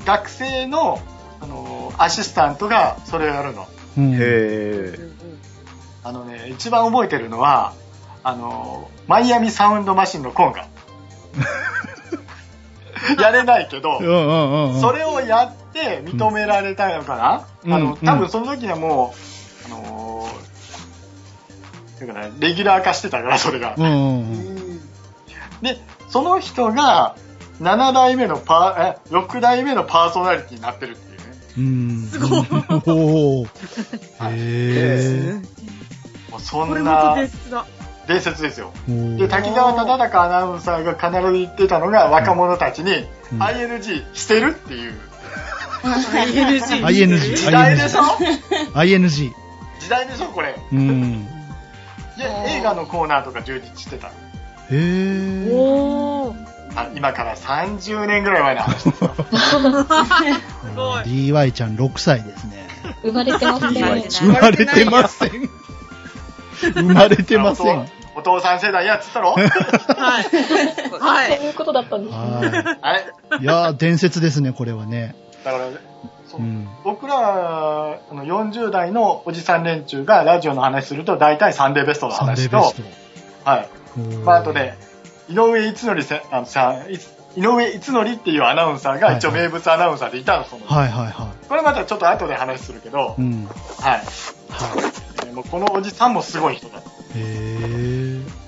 [0.05, 1.01] 学生の、
[1.41, 3.67] あの、アシスタントがそれをやるの。
[3.99, 4.99] うんへえ。
[6.05, 7.73] あのね、一番覚えてるのは、
[8.27, 10.67] あの、マイアミサウンドマシンのコンが。
[13.23, 14.81] やれないけどうん、うんうんうん。
[14.81, 19.15] それをやって認められたのかな、うんあの、うん多分その時にはも
[19.63, 23.77] う、あのー、ていうかね、レギュラー化してたから、それが。
[25.63, 27.15] で、その人が、
[27.61, 31.37] 7代目のパー、え、6代目のパーソナリティになってるっていうね。
[31.59, 32.09] うん。
[32.11, 32.41] すごい
[32.91, 33.49] おー
[34.21, 35.41] へ
[36.29, 37.65] もうそこれんなまた伝説だ。
[38.07, 38.73] 伝説ですよ。
[38.89, 39.17] ー。
[39.17, 42.93] で、滝川忠孝アナウンサーが必ず言ってたのが、若者たちに、
[43.33, 44.95] うん ING してるっていう。
[45.83, 46.85] ING。
[46.85, 48.01] ING 時代でしょ
[48.75, 49.33] ？ING。
[49.81, 50.57] 時代でしょこれ。
[50.73, 51.27] うん。
[51.27, 51.31] で、
[52.49, 54.09] 映画のコーナーとか充実してた。
[54.09, 55.53] へー。
[55.53, 56.47] おー。
[56.77, 59.15] あ今から30年ぐらい前の話ですよ。
[60.77, 62.69] ごい DY ちゃん6歳ですね。
[63.03, 63.83] 生まれてますね。
[64.11, 65.51] 生まれてません。
[66.75, 67.89] 生まれてません。
[68.31, 69.33] お父さん世代やっつったろ？
[69.33, 69.45] はい。
[71.01, 71.37] はい。
[71.39, 72.19] そういうことだったんですね。
[72.19, 73.41] ははい。
[73.41, 73.43] い。
[73.43, 75.15] いやー、伝説ですね、これはね。
[75.45, 75.65] だから、
[76.27, 76.69] そううん。
[76.85, 82.75] 僕らあの40代のおじさん連中がラジオの話すると大体サンデーベストのサンデ話とーベス、
[83.45, 83.51] ト。
[83.51, 83.69] はい。
[84.25, 84.77] まあ、あとね、
[85.29, 86.83] 井上逸則せあのさ
[87.37, 90.67] 井上逸則っていうアナウンサーが一応名物アナウンサーでいたの、その。
[90.67, 93.23] はいはいはこれまたちょっと後で話するけどい。
[93.23, 93.45] う、ん。
[93.47, 93.55] はい。
[93.99, 94.03] は
[95.27, 96.79] えーもうこのおじさんもすごい人だ。
[96.79, 96.83] い。
[97.15, 98.06] へー。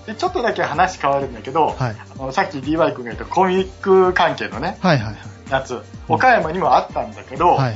[0.08, 1.96] で、ちょっとだけ話変わるんだけど、はい。
[1.98, 5.16] あのさっき DY 君が言ったコミック関係のね、はいはいはい。
[5.50, 7.74] やつ、岡山にもあったんだけど、はいはい。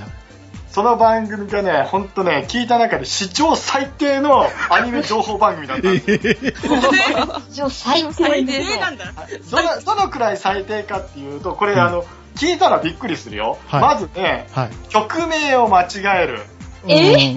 [0.69, 7.43] その番組がね、ほんとね、聞いた中で史上最低のアニメ情報番組だったんですよ。
[7.51, 8.05] 一応最
[8.47, 9.13] 低なんだ。
[9.51, 13.59] どの、どのくらい最低かっていうと、これ、あの、聞いたらびっくりするよ。
[13.67, 14.71] はいまずね、はい。
[14.89, 16.41] 曲名を間違える。
[16.89, 17.35] え？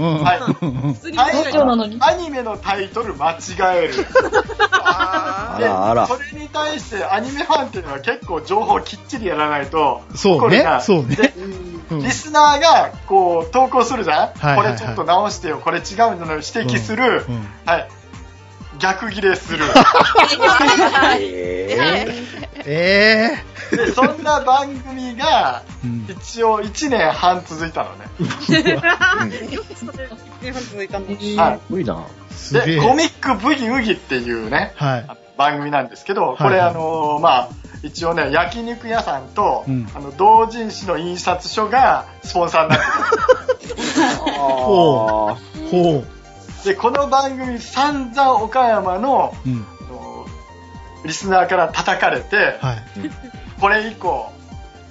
[2.00, 3.38] アニメのタイトル間違
[3.78, 3.94] える。
[4.72, 6.08] あらあら。
[6.08, 10.40] でそれに対してアニメファンっていうのは結構情報をきっちりやらないと、そうね。
[10.40, 10.82] これが。
[10.82, 11.16] そうね。
[11.16, 11.34] で
[11.92, 12.02] うん。
[12.02, 14.78] リスナーがこう投稿するじゃん、はいはいはい。
[14.78, 15.84] これちょっと直してよ、これ違う
[16.18, 17.48] の指摘する、うんうん。
[17.66, 17.88] はい、
[18.80, 19.66] 逆ギレする。
[22.68, 23.32] え
[23.72, 25.64] えで、そんな番組が
[26.10, 28.06] 一応1年半続いたのね。
[29.54, 31.06] よくそれ、1年半続いたの。
[31.08, 31.14] は
[31.54, 32.06] いすごいな。
[32.52, 32.82] で。
[32.82, 35.08] コミックブギウギっていうね、はい。
[35.38, 37.50] 番組なんですけど、これ、はいはいあのーまあ、
[37.84, 42.86] 一応ね、焼肉屋さんと、うんあの同人誌の印刷所がスポンサーになって
[44.22, 45.36] ほあ
[45.70, 46.08] ほる。
[46.66, 49.50] で、この番組散々岡山のう。
[49.50, 49.66] うん。
[51.06, 52.84] リスナーから叩かれて、はい。
[53.62, 54.32] これ以降、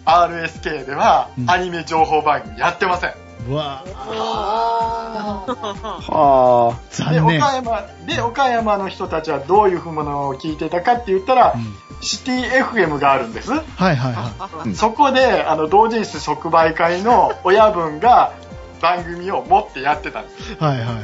[0.05, 3.15] RSK ではうんアニメ情報番組やってません。
[3.49, 6.13] うわああ。
[6.13, 7.11] はあ。
[7.11, 7.39] で、残念。
[7.39, 13.51] 岡山、で、岡山の人たちはどういうふうものを聞いてたかって言ったら、うんシティ FM があるんです。
[13.51, 18.35] はいはいはうんそこで、あの、同人誌即売会の親分が
[18.83, 20.53] 番組を持ってやってたんです。
[20.53, 20.57] い。
[20.57, 20.95] はいはいは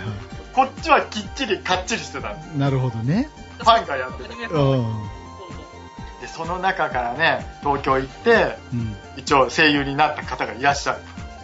[0.53, 2.55] こっちはきっちりかっちりしてたんです。
[2.55, 2.59] い。
[2.59, 3.29] なるほどね。
[3.59, 4.59] ファンがやってた。
[4.59, 5.09] うん。
[6.21, 8.97] で、その中からね、東京行って、うん。
[9.17, 10.99] 一応声優になった方がいらっしゃる。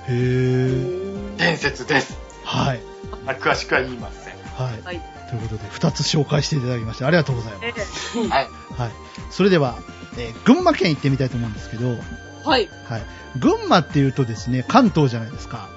[0.08, 1.36] へー。
[1.36, 2.18] 伝説です。
[2.44, 2.80] はい。
[3.24, 4.34] まあ詳しくは言いません。
[4.56, 4.82] はい。
[4.82, 8.18] はいということで、2つ紹介していただきまして、ありがとうございます。
[8.18, 8.48] えはい。
[8.78, 8.90] はい。
[9.30, 9.76] それでは、
[10.16, 11.88] えー群馬県行ってみたいと思うんですけど、
[12.44, 12.68] はい。
[12.84, 13.02] はい。
[13.38, 15.68] 群馬っていうとですね、関東じゃないですか。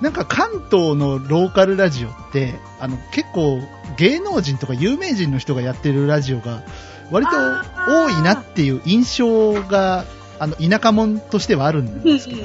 [0.00, 3.60] なんか関東のローカルラジオって、あの、結構
[3.96, 6.62] 芸能人とか有名人の人がやってるラジオが
[7.10, 7.32] 割と
[7.88, 10.04] 多いなっていう印象が、
[10.38, 12.42] あの、田舎者としてはあるんですけど、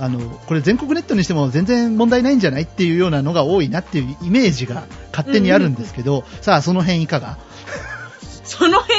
[0.00, 7.36] あの、これ全国ネットにしても全然問題ないんじゃないっていうようなのが多いなっていうイメージが勝手にあるんですけど、さあ、その辺いかが？
[8.44, 8.94] その辺、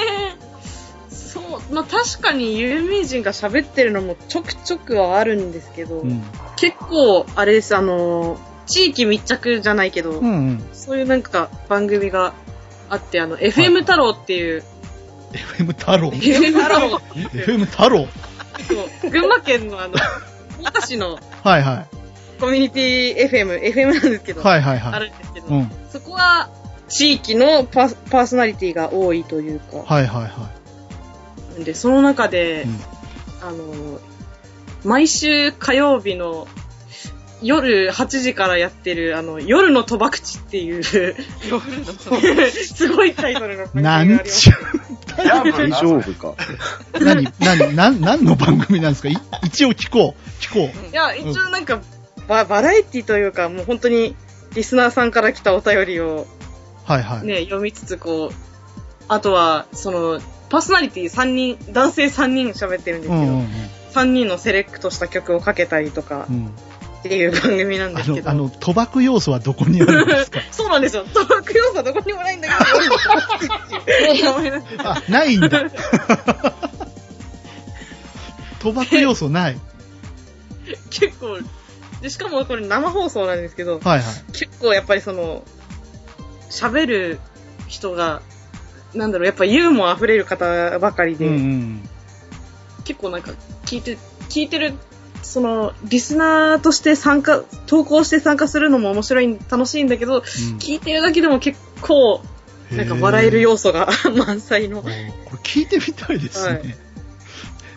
[1.39, 6.23] そう、まあ確かに有名人が喋ってるのもちょくちょくはあるんですけど、うん。
[6.57, 10.69] 結構、あれです、あの、地域密着じゃないけど、うんうん。
[10.73, 12.33] そういうなんか番組が
[12.89, 14.63] あって、あの、FM 太郎っていう、
[15.31, 16.09] FM 太郎？
[16.17, 18.07] FM 太郎 FM 太郎？
[18.67, 19.93] そう群馬県のあの、
[20.57, 21.85] 太田市のはいは
[22.39, 24.35] コミュニティ FM、FM なんですけい。
[24.35, 24.93] ど、はいはいはい。
[24.93, 25.71] あるんですけど、うん。
[25.91, 26.49] そこは
[26.87, 30.49] 地域のパーソナリティが多いというか、はいはいは
[31.63, 32.67] で、その中で、い。
[32.67, 32.79] うん
[33.41, 34.01] あの、
[34.83, 36.45] 毎週火曜日の
[37.41, 41.15] 夜8時からやってる、あの、夜の賭博地っていう、 す
[42.89, 44.49] ごいタイトルの番組があります
[45.17, 46.35] 大な丈夫か？
[46.99, 49.07] 何、何、何、何の番組なんですか？
[49.09, 50.43] い一応聞こう。
[50.43, 51.79] 聞こいや、一応なんか、
[52.27, 54.15] ババラエティというか、もう本当に、
[54.53, 56.27] リスナーさんから来たお便りを
[56.87, 56.91] う。
[56.91, 57.25] はいはい。
[57.25, 58.35] ね、読みつつ、こう、
[59.07, 63.47] あとは、その、パーソナリティ3人、男性3人喋ってるんですけど、うんうんうん。
[63.93, 66.47] 3人のセレクトした曲をかけたりとかうん
[66.99, 68.25] っていう番組なんであすけ、ど。
[68.25, 70.41] のあの、賭博要素はどこにあるんですか？
[70.51, 71.05] そうなんですよ。
[71.05, 72.59] 賭博要素はどこにもないんだけど、
[74.83, 75.47] あ、ないんだ。
[78.59, 79.57] 賭博要素ない。
[80.89, 81.39] 結構、
[82.01, 84.03] で、しかもこれ生放送なんですけど、はいはい。
[84.33, 85.43] 結構やっぱりその、
[86.49, 87.19] 喋る
[87.67, 88.21] 人が、
[88.93, 91.89] なんだろう、やっぱユーモア溢れる方ばかりで、うんうん。
[92.83, 93.31] 結構なんか
[93.65, 93.97] 聞いて、
[94.29, 94.73] 聞いてる、
[95.21, 102.21] その、リスナーとして参加、投稿して参加するのも面白い、楽しいんだけど、聞いてるだけでも結構、
[102.71, 105.11] なんか笑える要素が 満載のこれ
[105.43, 106.53] 聞いてみたいですね。
[106.53, 106.75] はい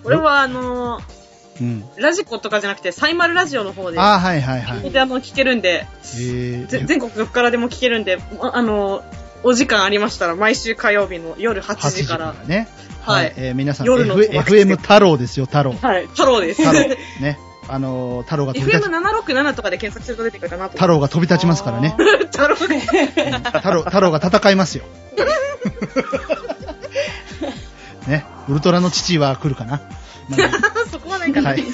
[0.03, 1.23] これはあのー
[1.61, 1.85] うん。
[1.97, 4.91] ラジコとかじゃなくて、サイマルラジオの方で、はいはいはい。
[4.91, 9.05] であの、聞けるんで、えー、ぜ全国どこからでも聞けるんで、ああの、
[9.45, 12.69] お時間ありましたら、毎週火曜日の夜8 8時から、ね。
[13.01, 15.73] はいえー皆さん、夜の F、FM 太郎ですよ、太郎。
[15.73, 16.65] はい、太郎です。
[16.65, 16.89] 太郎。
[17.21, 17.39] ね。
[17.69, 20.75] あのー、太郎が飛び立ち、FM767 とかで検索すると出てくるかなと。
[20.75, 21.97] 太郎が飛び立ちますからね。
[22.31, 23.61] 太郎が。
[23.61, 24.85] 太郎、太郎が戦いますよ。
[28.07, 28.25] ね。
[28.49, 29.81] ウルトラの父は来るかな。
[30.29, 30.37] ま
[30.91, 31.51] そこはないかな。
[31.51, 31.65] あはい。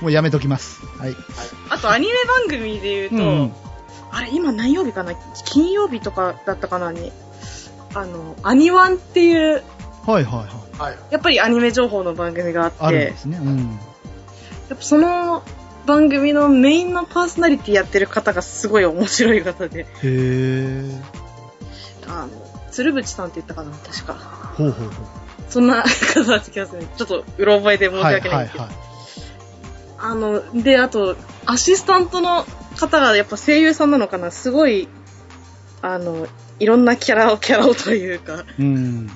[0.00, 0.80] もうやめときます。
[0.98, 1.16] はい。
[1.70, 2.12] あと、アニメ
[2.48, 3.52] 番組で言うと、うん
[4.12, 5.14] あれ、今何曜日かな
[5.46, 7.10] 金曜日とかだったかなに、
[7.94, 9.62] あの、アニワンっていう、
[10.06, 10.78] はいはいはい。
[10.78, 10.98] はい。
[11.10, 13.38] やっぱりアニメ情報の番組があって、あるんですね。
[13.38, 13.58] うん。
[14.68, 15.42] やっぱその
[15.86, 21.00] 番組のメインのパーソナリティやってる方がすごい面白い方で、へー。
[22.08, 22.28] あの、
[22.70, 24.14] 鶴渕さんって言ったかな確か。
[24.56, 24.94] ほうほうほ
[25.48, 26.86] そんな方だった気がする。
[26.96, 27.98] ちょっと、うろ覚えで申う。
[28.00, 28.64] しはい訳ないんですけど。
[28.64, 28.91] はいはい。
[30.02, 32.44] あの、で、あと、アシスタントの
[32.76, 34.88] 方がやっぱ声優さんなのかなすごい、
[35.80, 36.26] あの、
[36.58, 39.06] いろんなキャラを、キャラをというか、うん。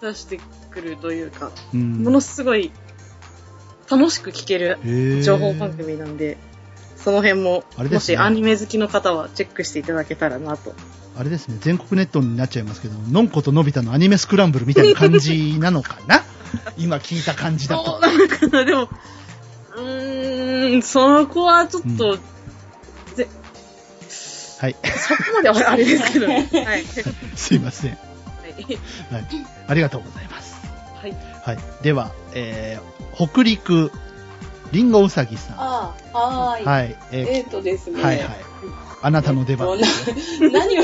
[0.00, 0.38] 出して
[0.70, 2.04] くるというか、うん。
[2.04, 2.70] ものすごい
[3.90, 4.78] 楽しく聞ける
[5.22, 6.38] 情報番組なんで、
[6.96, 10.72] その辺も、ねもしアニメ好きの方はチェックしていただけたらなと。
[11.16, 16.22] あれですね、全国ネットになっちゃいますけど、のんことのび太のアニメスクランブルみたいな感じなのかな？
[16.78, 18.00] 今聞いた感じだと。
[18.64, 18.88] でも、
[19.78, 22.16] うーん、そこはちょっと、
[23.14, 23.28] ぜ
[24.58, 24.76] はい。
[24.82, 26.48] そこまではあれですけどね。
[26.66, 26.84] はい。
[27.36, 27.90] すいません。
[27.92, 27.96] は
[28.48, 28.52] い。
[29.12, 29.26] はい。
[29.68, 30.56] ありがとうございます。
[31.00, 31.16] はい。
[31.44, 31.58] はい。
[31.82, 33.92] では、えー、北陸、
[34.72, 35.56] りんごうさぎさん。
[35.58, 36.64] ああ、はーい。
[36.64, 36.96] はい。
[37.12, 38.00] ええーとですね。
[38.00, 38.28] ーはいはい。
[39.00, 40.82] あなたの出番何を、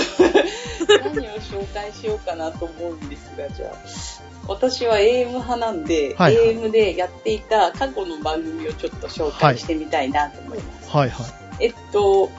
[0.86, 3.74] 何を紹介しようかなと思うんですが、じゃあ、
[4.48, 10.90] 私は AM 派なんで、はいはい AM でやっていた過去の番組をちょっと紹介してみたいなと思います。
[10.90, 11.26] はいはい。
[11.60, 12.30] えっと、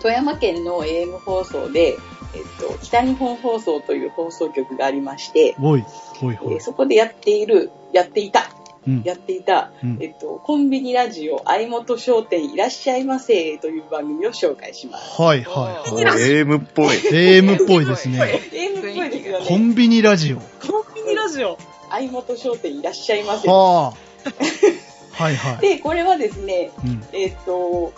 [0.00, 1.96] 富山県の AM 放送で、
[2.34, 5.84] えっと、北日本放送という放送局がありまして、おい、
[6.20, 6.60] ほいほいえー。
[6.60, 8.57] そこでやっている、やっていた、うん。
[9.04, 15.20] やっていた、うんえっと、コンビニラジオ、相本商店いらっしゃいませという番組を紹介します。
[15.20, 16.42] はいはいはい。
[16.42, 16.96] AM っぽい。
[16.96, 18.40] AM っぽいですね。
[18.52, 19.46] AM っぽいですよね。
[19.46, 20.38] コンビニラジオ。
[20.38, 20.44] コ
[20.90, 21.58] ンビニラジオ。
[21.90, 23.48] 相本商店いらっしゃいませ。
[23.48, 24.08] はあ。
[25.12, 25.58] はいはい。
[25.60, 27.02] で、これはですね、うん。
[27.12, 27.92] えっと、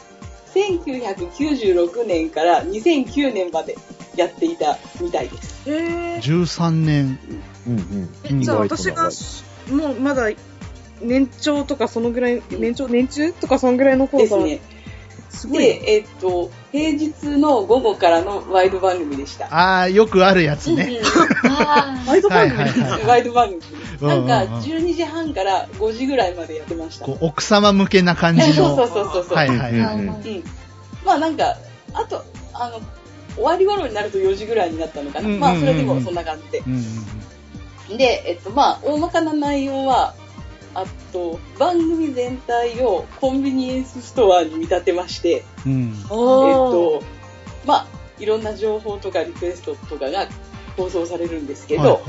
[0.55, 3.77] 1996年から2009年まで
[4.17, 5.71] やっていたみたいです。
[5.71, 6.19] へー。
[6.19, 7.19] 13年。
[7.67, 8.15] うんうん。
[8.31, 9.11] うんじゃあ私が、
[9.71, 10.31] もうまだ、
[11.01, 14.81] 年長とかそのぐらい、年長、年中とかそのぐらいの頃から、ですね。
[15.31, 15.69] すごいね。
[15.75, 19.47] で、えっと、平日の午後からのワイド番組でした。
[19.47, 21.01] ああ、よくあるやつね。
[21.45, 23.61] あワイド番組はいはいはいワイド番組。
[24.01, 27.07] なんか、うんうんうん12時半から5時ぐらいまでやってました。
[27.07, 28.77] 奥様向けな感じの。
[28.77, 29.37] そうそうそうそう。
[29.37, 29.87] はいはいあ。
[29.89, 29.97] はい。
[29.97, 30.45] うん。
[31.05, 31.57] まあなんか、
[31.95, 32.81] あと、あの、
[33.35, 35.29] 終わり頃になると4時ぐらいになったのかな。
[35.29, 36.63] まあ、それでもそんな感じで。
[37.97, 40.15] で、えっと、まあ、大まかな内容は、
[40.75, 45.95] あと、番組全体をコンビニエンスストアに見立てまして、うん。
[45.95, 46.09] えっ。
[46.09, 47.03] と、
[47.67, 47.87] まあ、
[48.19, 50.29] いろんな情報とかリクエストとかが
[50.77, 52.01] 放送されるんですけど、はいはい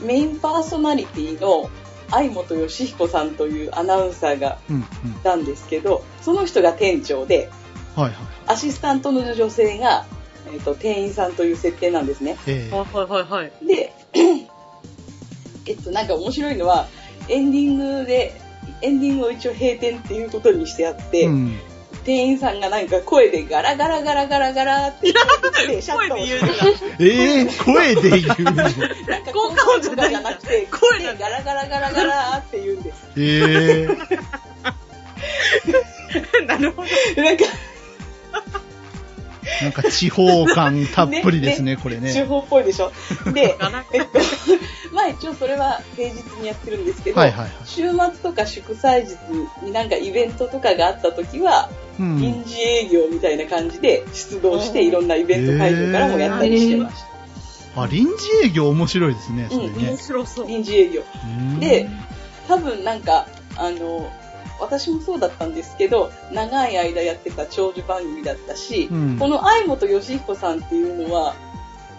[0.00, 1.70] メインパーソナリティの
[2.10, 4.82] 相本義彦さんというアナウンサーがうんうん。
[4.82, 4.84] い
[5.24, 7.50] たんですけど、その人が店長で、
[7.94, 8.14] はいはい。
[8.46, 10.04] アシスタントの女性が、
[10.52, 12.36] えっと、店員さんという設定なんですね。
[12.46, 13.66] ええはいはいはいはい。
[13.66, 13.92] で、
[15.66, 16.86] えっと、なんか面白いのは、
[17.28, 18.40] エンディングで、
[18.82, 21.58] エンディングを一応閉店っていうことにしてあって、うん。
[22.04, 26.36] 店員さんがなんか声でガラガラガラガラガラって言って、シャッターを声で
[27.00, 28.52] 言う閉めたええ声で言うの。
[28.52, 28.72] なん
[29.24, 33.08] か効果音じゃなくて、声でガラガラガラガラって言うんです。
[33.16, 34.46] ええ
[36.46, 37.22] なるほど。
[37.22, 37.44] なんか、
[39.62, 42.24] なんか地方感たっぷりですね、 これ地ね。
[42.24, 42.92] 方っぽいでしょ。
[43.32, 43.56] で、
[43.92, 44.18] えっと、
[44.92, 47.50] まあは一応それは平日にやってるんですけど、はいはいはい。
[47.64, 49.16] 週末とか祝祭日
[49.64, 51.68] になんかイベントとかがあった時は、
[51.98, 56.96] うん臨時営業みたいな感じで出動していろんなイベント会場からもやったりしてまし
[57.74, 57.82] た。
[57.82, 59.98] あ、臨時営業面白いですね、それうんね面。
[59.98, 60.46] 白そう。
[60.46, 61.02] 臨時営業。
[61.24, 61.88] うんで、
[62.48, 63.26] 多分なんか、
[63.56, 64.10] あの、
[64.60, 71.34] 私もそうだったんですけど、長い間やってた長寿番組だったし、うんこの相本義彦さんっていうのは、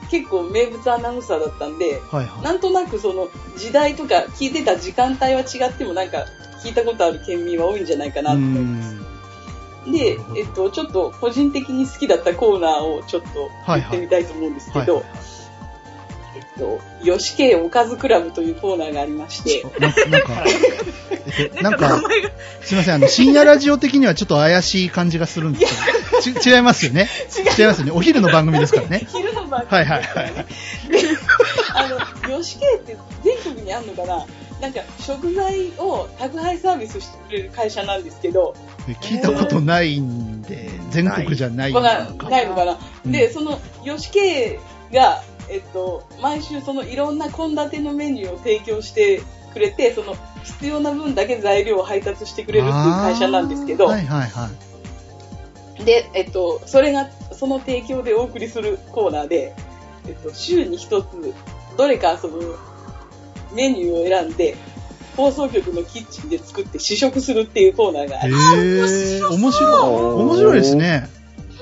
[0.09, 2.43] 結構名物アナウンサーだったんで、はいはい。
[2.43, 3.27] なんとなくその
[3.57, 6.25] 時代とか聞いてた時間帯は違ってもなんか
[6.63, 8.95] 聞いたことある県民は多いんじゃないかなうと思います。
[9.87, 9.91] ん。
[9.91, 15.36] で、えっと、ちょっと個人的に好きだったコーナーをちょっと言ってみたいと思うんですけど、はいはいはい。
[16.57, 20.43] と、吉系おかずクラブというコーナーがありまして、なんか、なんか、
[21.37, 22.01] えっとなん名か、
[22.61, 25.75] すいません、あの、深夜ラジオ的にはちょっと怪しい感じがするんです
[26.23, 27.07] けど、ち違いますよね。
[27.37, 27.79] 違います。
[27.79, 27.91] よね。
[27.91, 29.07] お昼の番組ですからね。
[29.13, 29.71] 昼の番組。
[29.71, 30.33] はいはいはい。
[30.33, 30.45] で、
[31.73, 31.87] あ
[32.27, 34.25] の、吉系って全国にあんのかな？
[34.59, 38.55] なんか食材を宅配サービスしてくれる会社なんですけど、
[39.01, 42.29] 聞いたことないんで、全国じゃないのわかんか。
[42.29, 44.59] ないのかな、うんで、その吉系
[44.91, 49.21] が、えっと、毎週そのいろんな献立のメニューを提供して
[49.53, 54.49] くれて、その必要な分だけ材料を配達してくれるっていう会社なんですけど、はいはいは
[55.79, 55.85] い。
[55.85, 59.53] で、えっと、それが、その提供でお送りするコーナーで、
[60.07, 61.07] えっと、週に一つ、
[61.77, 62.39] どれかその、
[63.53, 64.57] メニューを選んで、
[65.15, 70.23] 放送局のキッチンで作って試食するっていうコーナーがあへりー、面白い。
[70.23, 71.09] 面白いですね。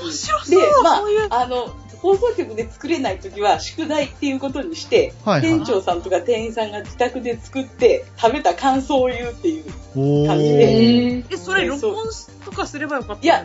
[0.01, 0.59] 面白そう。
[0.59, 1.27] で、まそういう。
[1.29, 1.73] あ、あの、
[2.05, 9.63] 放送局で作れないときは宿題っていうことにして、はいはい店長さんとか店員さんが自宅で作って食べた感想を言うっていう。
[9.95, 11.25] お感じでー。
[11.33, 12.07] え、それ録音
[12.43, 13.43] とかすればよかったいや、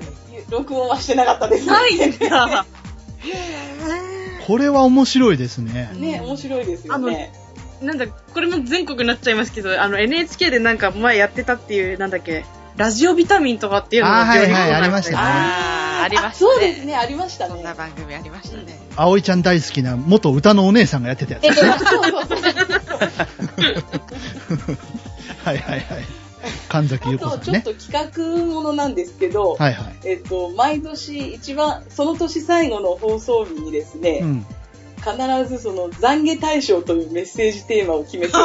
[0.50, 1.66] 録音はしてなかったです。
[1.66, 2.66] ないんだ。
[4.46, 5.90] これは面白いですね。
[5.94, 7.32] ね、面白いですよね。
[7.80, 12.44] なんだ、これも全国になっちゃいますけど、あの NHK でなんか前やってたっていう、なんだっけ、
[12.76, 16.51] ラジオビタミンとかっていうのがありましたねありましたね。
[16.53, 17.55] そうですね、ありましたね。
[17.55, 18.78] そんな番組ありましたね。
[18.96, 21.44] 葵ちゃん大好きな元歌のお姉さんがやってたやつ。
[21.44, 22.38] えっと、そうそうそう。
[25.44, 26.20] はいはいはい。
[26.68, 27.62] 神崎優子あと、さんね。
[27.64, 29.96] ちょっと企画ものなんですけど、はいはい。
[30.05, 34.46] えっと、毎年一番、その年最後の放送日にですね、うん。
[34.96, 35.16] 必
[35.48, 38.38] ずその懺悔大賞というメッセージテーマを決めて、だ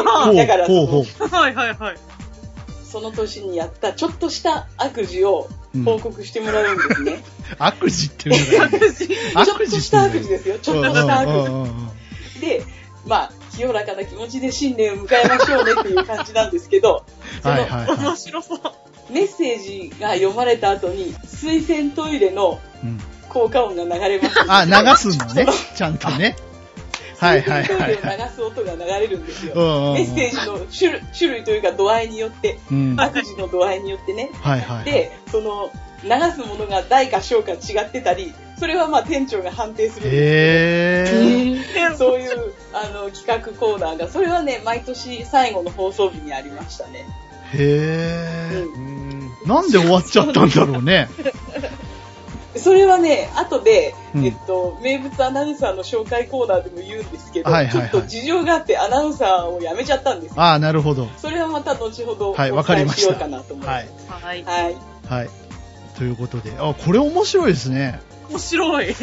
[0.47, 1.27] からそのう。
[1.27, 1.97] はいはいはい。
[2.89, 7.23] その年にやったちょっとした悪事をうん報告してもらうんですね。
[7.59, 8.79] 悪事っていうのがいいね。
[8.99, 10.59] ちょっとした悪事ですよ。
[10.59, 12.41] ちょっとした悪事。
[12.41, 12.63] で、
[13.05, 17.05] まあ、清らかな気持ちで新年を迎えましょうねっていう感じなんですけど、
[17.41, 18.59] そのはいはいは面白そう。
[19.11, 22.59] メッセージが読まれた後に、水洗トイレの
[23.29, 24.35] 効果音が流れます。
[24.47, 25.47] あ、流すのね。
[25.75, 26.35] ちゃんとね。
[27.17, 29.53] はいはいはい流す音が流れるんですよ。
[29.93, 32.95] メッセージの種類種類というか度合いによって、うん。
[32.95, 34.31] はい悪事の度合いによってね。
[34.41, 34.85] はい。
[34.85, 35.71] で、その、
[36.03, 41.95] 流すものが大か小か違ってたり、それはまあ店長が判定するんですへー。
[41.97, 47.05] そういうあの企画コーナーが、それはね、毎年最後の放送日にありましたね。
[47.53, 48.75] へー。
[48.75, 48.95] うん
[49.45, 51.07] なんで終わっちゃったんだろうね。
[52.57, 60.41] それはね、後で、うんえっと、名物アナウンサーの紹介コーナーでも言うんですけど、はいはいはいちょっと事情があってアナウンサーを辞めちゃったんですよ。
[60.41, 61.07] ああ、なるほど。
[61.17, 64.09] それはまた後ほどおはいわかり伝えましたしようかなと思います。
[64.09, 64.43] はい。
[64.43, 64.63] はい。
[64.63, 64.75] はい。
[65.07, 65.29] はい。
[65.97, 67.99] ということで、あ、これ面白いですね。
[68.29, 68.95] 面白い。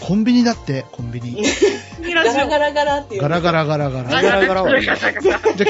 [0.00, 1.42] コンビニだって、コンビニ。
[2.02, 3.22] ガラガラガラっていう。
[3.22, 4.10] ガラガラガラガラ。
[4.10, 4.98] ガラガラはいいじゃあ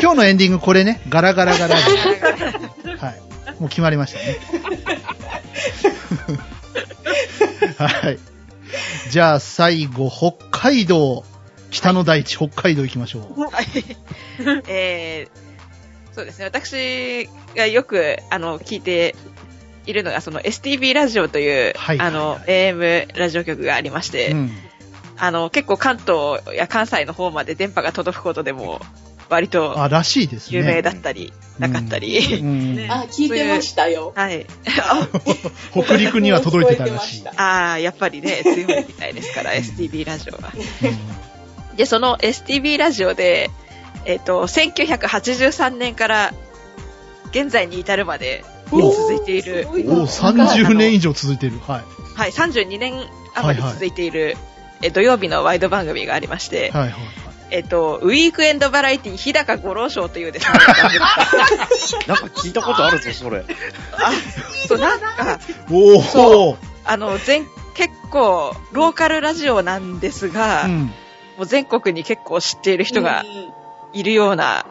[0.00, 1.82] 今日のエンディングこれね、ガラガラガラで。
[2.96, 3.20] はい。
[3.60, 4.61] もう決まりましたね。
[7.88, 8.18] はい。
[9.10, 11.24] じゃあ最後、北海道、
[11.70, 13.40] 北の大地、北海道行きましょう。
[13.40, 13.66] はい。
[14.68, 16.44] えー、そうですね。
[16.44, 19.14] 私がよく、あの、聞いて
[19.86, 24.50] いるのが、その STB ラジオという、はいあの、AM ラジオ局がありまして、うん。
[25.16, 28.80] あの、結構関東や関西の方まで電波が届くことでも、
[29.32, 30.58] 割とあ、らしいですね。
[30.58, 32.18] 有名だったり、なかったり。
[32.40, 34.12] うんねあ、聞いてましたよ。
[34.14, 34.46] はい。
[35.72, 40.52] 北陸には届いてたらしいああ、やっぱりね、強いみたいですから、STB ラジオは。
[40.54, 41.22] うん
[41.76, 43.50] で、その STB ラジオで、
[44.04, 46.34] えっ、と、1983年から
[47.30, 49.76] 現在に至るまで続いているおお、
[50.06, 51.58] 30年以上続いてる。
[51.66, 51.82] はい。
[52.14, 52.94] はい、32年
[53.34, 54.36] 余り続いている、
[54.82, 56.92] え土曜日のワイド番組がありまして、はいはい。
[57.52, 60.52] えっ、と、ウィークエンドバラエティ日高五郎賞というですね、
[62.08, 63.44] なんか聞いたことあるぞ、それ。
[63.92, 64.10] あ、
[64.66, 65.38] そう、なんか、
[65.70, 70.80] おあの、全、結構、ローカルラジオなんですが、うん。
[71.36, 73.52] もう全国に結構知っている人がうん。
[73.92, 74.64] いるような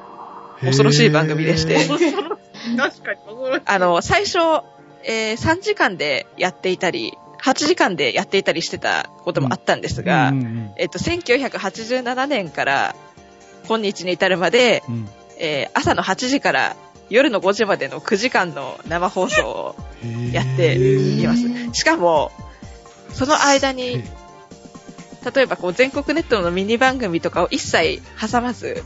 [0.62, 1.88] 恐ろしい番組でして。
[1.88, 3.20] 確かに、
[3.64, 4.40] あの、最初、
[5.04, 12.96] えー3時間でやっていたり、8時間でやっていたりしてたこともあったんですが、うんうんえっと、1987年から
[13.68, 16.76] 今日に至るまで、うんえー朝の8時から
[17.12, 19.76] 夜の5時までの9時間の生放送を
[20.32, 21.74] やっています。
[21.74, 22.32] しかも、
[23.12, 24.02] その間に、
[25.36, 28.84] 例えばこう全国ネットのミニ番組とかを一切挟まず、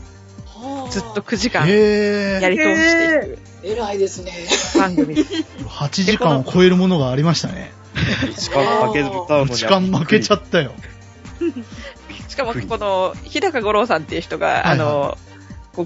[0.90, 3.32] ずっと9時間へやり通して
[3.62, 4.32] いく偉いですね。
[4.76, 5.14] 番組。
[5.64, 7.72] 8時間を超えるものがありましたね。
[8.36, 9.54] 時間負けたのに。
[9.54, 10.72] 時間負けちゃったよ。
[12.28, 15.18] しかもこの、日高五郎さんっていう人が、はいはいあの、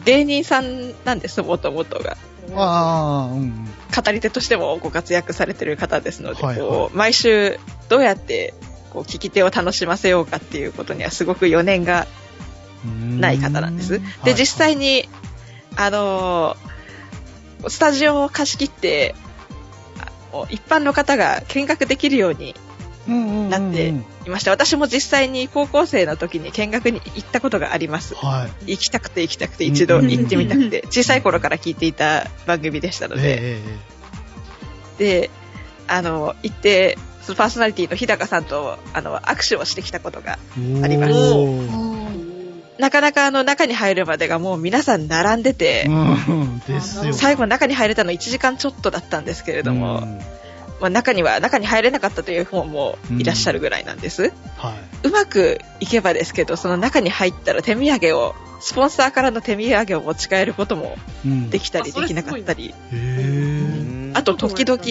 [0.05, 2.17] 芸人さんなんです、もともとが。
[2.55, 3.69] ああ、うんうん。
[4.05, 7.59] 語り手としてもご活躍されてる方ですので、はいはいこう毎週
[7.89, 8.55] どうやって
[8.93, 12.07] こう聞き手を楽しませようかっていうことにはすごく余念が
[12.85, 14.01] ない方なんです。
[14.25, 15.09] で、実際に、に、
[15.77, 16.71] あのー
[17.69, 19.15] スタジオを貸し切って、
[20.51, 22.55] 一般の方が見学できるように
[23.07, 24.51] なっていました。
[24.51, 28.14] 私も実際に高校生の時に見学に行ったことがあります。
[28.14, 28.72] はい。
[28.72, 33.22] 行きたくて行きたくて一度行ってみたくて、小さい頃から聞いていた番組でしたのええ
[34.99, 35.20] で、ええ。
[35.22, 35.31] で、
[35.89, 42.30] あの、行って、そのパーソナリティの日高さんと、あの、握手をしてきたことが、ええあります
[42.81, 47.12] なかなかあの、中に入るまでがもう皆さん並んでて、うん、ですよ。
[47.12, 50.18] 最後中に入れたの1時間ちょっとだったんですけれども、うん
[50.81, 54.33] まあ、中には、中に入れなかったという方もいらっしゃるぐらいなんです。
[54.57, 54.72] は
[55.05, 55.07] い。
[55.07, 61.51] うまくいけばですけど、その中に入ったら手土産を、スポンサーからの手土産を持ち帰ることもうん。
[61.51, 64.12] できたりできなかったり、へえ。
[64.14, 64.83] あと時々、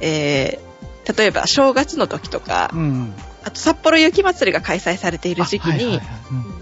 [0.00, 3.14] えー、例えば正月の時とか、うん。
[3.48, 6.00] あと札幌雪まつりが開催されている時期に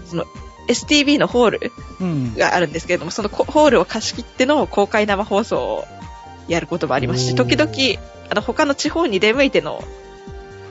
[0.05, 0.25] その
[0.67, 1.71] STB のホール
[2.01, 2.35] うんうん。
[2.35, 5.85] があるんですけれども、そのこホールを貸し切っての公開生放送を
[6.47, 7.71] やることもありますし、時々、
[8.29, 9.81] あの、他の地方に出向いての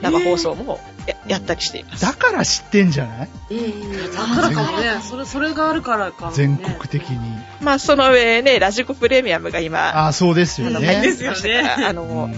[0.01, 2.01] 生放送もや,、やったりしています。
[2.03, 3.29] だから知ってんじゃない？
[3.49, 4.13] うん。
[4.13, 4.99] だからかもね。
[5.01, 6.37] それ、それがあるからかもね。
[6.37, 7.17] 全国的に。
[7.61, 10.87] まあ、その上ね、ラジコプレミアムが今、ああ、そうですよあのね。
[10.87, 12.35] 入ってきましたから、あうの、ん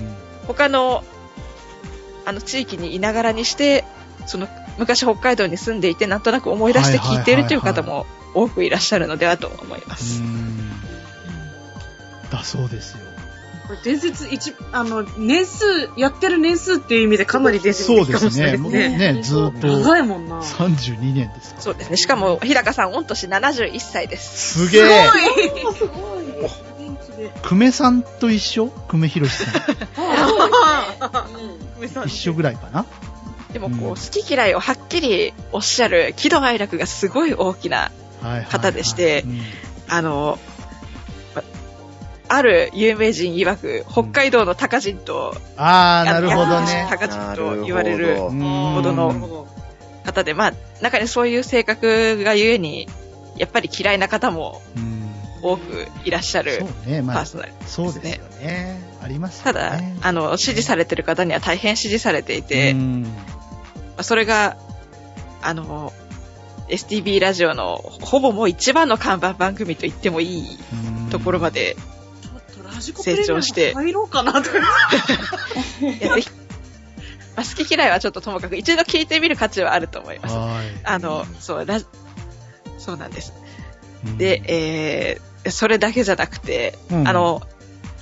[0.47, 1.03] 他の、
[2.29, 3.83] あの、地域にいながらにして、
[4.25, 10.21] その、昔北海道に住んでいて、なんとなく思い出して聞いているという方も多くいらっしゃるのではと思います。
[10.21, 10.59] うん
[12.29, 12.99] だそうですよ。
[13.67, 15.65] これ伝説一、あの、年数、
[15.95, 18.63] やってる年数っていう意味でかなり伝説そう的かもしれですね。
[18.63, 19.13] もうないですね。
[19.13, 20.41] ね、ずっと長いもんな。
[20.41, 21.61] す32年ですか。
[21.61, 21.97] そうですね。
[21.97, 24.67] しかも、日高さん、御年71歳です。
[24.67, 25.09] すげえ。
[25.63, 26.23] ごいすごい。
[27.43, 28.69] 久米さんと一緒？
[28.87, 29.53] 久米宏さん。
[31.85, 32.85] 一緒ぐらいかな。
[33.53, 33.95] でも、こう、うん。
[33.95, 37.91] 好き嫌いをはっきりおっしゃる喜怒哀楽がすごい大きな、
[38.49, 39.41] 方でしてうん。
[39.87, 40.37] あの、
[41.35, 41.43] ま
[42.27, 46.87] ある有名人曰く、北海道の高人と、ああ、なるほどね。
[46.89, 48.93] 高人と言われるほど。
[48.93, 49.47] の
[50.05, 52.87] 方で、まあ、中にそういう性格がゆえに、
[53.35, 54.99] やっぱり嫌いな方もうん。
[55.41, 58.88] 多くいらっしゃるそうね、パまあ、ーソナリティそうですよね。
[59.01, 59.53] ありますね。
[59.53, 62.75] だ、あの、支持されてる方には大変支持されていて、
[64.01, 64.57] それが、
[65.41, 65.93] あの、
[66.67, 70.59] STB ラジオのほぼもう一番の看板番組と言ってもいい
[71.01, 71.75] うんところまで、
[72.21, 74.57] ちょっとラジコプレミアム成長して入ろうかなとか。
[75.81, 76.29] いやぜひ
[77.35, 80.35] まあ、好き嫌いはちょっとともかく一度聞いてみる価値はあると思います。
[80.35, 80.79] はい。
[80.83, 81.79] あの、そう、ラ
[82.77, 83.33] そうなんです。
[84.05, 87.41] うんで、えー、それだけじゃなくて、うんあの、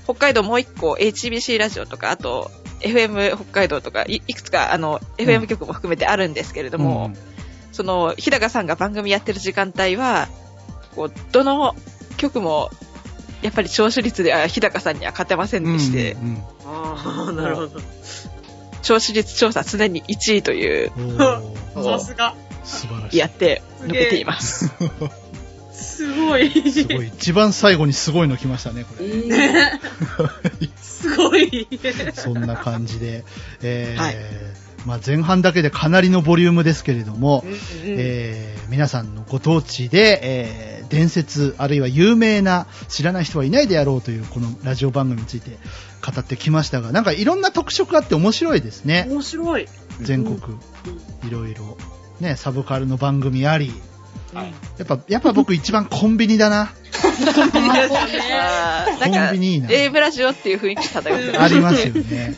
[0.07, 2.49] 北海道もう一個 HBC ラジオとか、あと
[2.79, 7.11] FM 北海道とかい、いくつかあの、FM 局も含めてあるんですけれども、
[7.73, 10.29] その、日高さんが番組やってる時間帯は、
[10.95, 11.75] こう、どの
[12.15, 12.71] 曲も、
[13.41, 17.79] やっぱり聴取率では日高さんには勝てませんでして、うんうんああ、なるほど。
[18.81, 20.91] 聴取率調査常に1位という、
[21.75, 22.33] さすが。
[22.63, 23.17] 素晴らしい。
[23.17, 24.71] やって、抜けています。
[25.97, 26.71] すごい。
[26.71, 27.07] すごい。
[27.07, 29.07] 一番最後にすごいの来ましたね、これ。
[29.07, 29.81] ね
[30.79, 31.67] すごい。
[32.13, 33.25] そんな感じで。
[33.63, 34.15] えーはい
[34.85, 45.57] まあ、前半だけでかなりのボリュームですけれども、うんうんえー皆さんのご当地で、えー伝説、あるいは有名な知らない人はいないであろうというこのラジオ番組について
[46.05, 49.05] 語ってきましたが、なんかいろんな特色あって面白いですね。
[49.09, 49.67] 面白い。
[50.01, 50.37] 全国、
[51.27, 51.77] いろいろ。
[52.19, 53.73] ね、サブカルの番組あり。
[54.45, 56.61] やっぱ、やっぱ僕一番コンビニだな。
[56.63, 57.35] あーなん
[58.99, 62.35] コンかビニいいな、A ブラジオっていう雰囲気漂ってます ありますよね。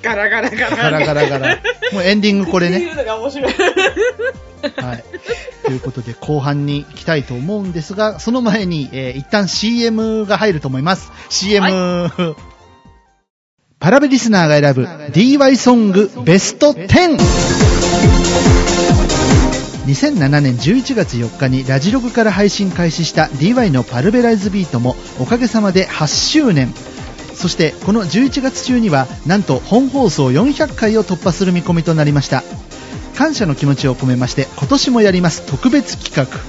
[0.00, 0.76] ガラガラガラ。
[0.76, 1.58] ガラガラガラ。
[1.92, 2.76] もうエンディングこれね。
[2.76, 3.52] っていうのが面白い。
[3.52, 5.04] はい。
[5.64, 11.10] ということで、後半に行きたいと思うんですが、その前に、えー一旦 CM が入ると思います。
[11.30, 12.12] CM、
[13.80, 17.18] パラベリスナーが選ぶ DY ソングベスト 10!
[19.92, 26.72] 2007年11月4日にラジログから配信開始した DY のパルベライズビートもおかげさまで8周年
[27.34, 32.42] そしてこの11月中にはなんと本放送400回を突破する見込みとなりました。
[33.16, 36.40] 感謝の気持ちを込めまして今年もやります特別企画。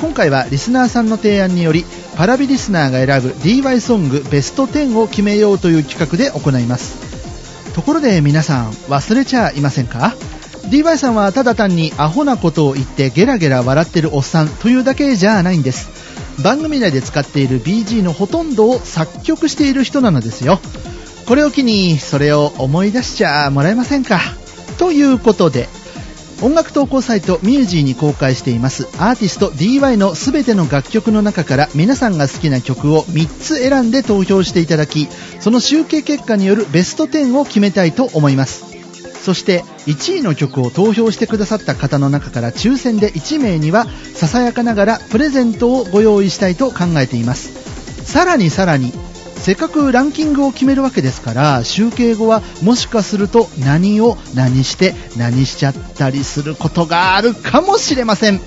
[0.00, 1.84] 今回はリスナーさんの提案により
[2.16, 7.72] パラビリスナーが選ぶ DY ソングベスト10を決めようという企画で行います。
[7.74, 10.14] ところで皆さん忘れちゃいませんか？
[10.70, 16.42] DY さんはただ単にアホなことを言ってゲラゲラ笑ってるおっさんというだけじゃないんです。
[16.42, 20.60] 番組内で使っている BG のほとんどを作曲している人なのですよ。
[21.26, 24.20] これを機にそれを思い出しちゃもらえませんか。
[24.78, 25.68] ということで
[26.42, 28.88] 音楽投稿サイトミュージーに公開しています。
[28.98, 35.08] アーティスト DY のすべての楽曲の中から皆さんが好きな曲を3つ選んで投票していただき
[35.40, 38.73] その集計結果によるベスト10を決めたいと思います。
[39.24, 48.04] そして1位の曲を投票してくださった方の中から抽選で1名にはささやかながらプレゼントをご用意したいと考えています。
[48.04, 48.92] さらにさらに
[49.36, 58.40] せっかくランキングを決めるわけですから集計後はもしかすると何を何して何しちゃったりすることがあるかもしれません。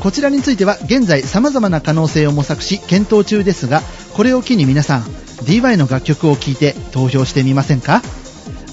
[0.00, 3.80] こちらについては現在様々な可能性を模索し検討中ですが
[4.12, 5.02] これを機に皆さん
[5.44, 8.02] DY の楽曲を聴いて投票してみませんか？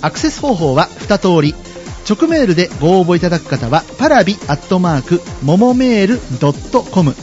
[0.02, 1.56] アクセス方法は2通り。
[2.10, 7.14] 直メールでご応募いただく方はパラビアットマークももメールドットコム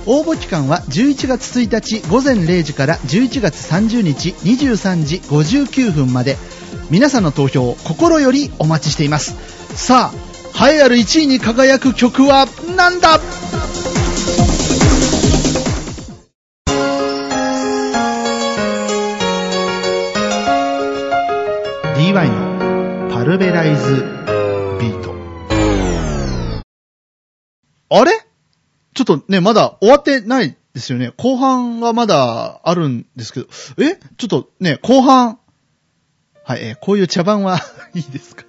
[0.05, 6.37] 応募期間は11月1日午前0時から11月30日23時59分まで。
[6.91, 9.54] 皆さんの投票を心よりお待ちしています。
[9.75, 12.45] さあ栄えある1位に輝く曲は
[12.75, 13.19] 何だ？
[22.13, 23.95] のパルベライズ
[24.79, 25.13] ビート
[27.89, 28.11] あれ？
[28.93, 31.11] ちょっとね、まだ終わってないですよね。
[31.17, 33.47] 後半がまだあるんですけど。
[33.77, 33.97] え？
[34.17, 35.39] ちょっとね、後半。
[36.43, 37.59] はい、えーこういう茶番は
[37.95, 38.44] いいですか？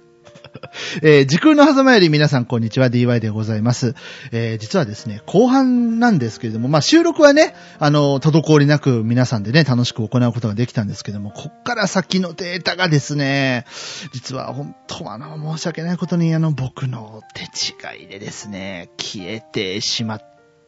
[1.01, 3.95] えー時空の狭間より皆さんこんにちは、DY でございます。
[4.31, 13.65] えー実はですね、後半なんですけれども、まあ収録はね、あの、滞りなく皆さんでね、楽しく行うことができたんですけども、こっから先のデータがですね、
[14.13, 20.21] 実は本当はあの、申し訳ないことにあの、僕の手違いでですね、消えてしまっ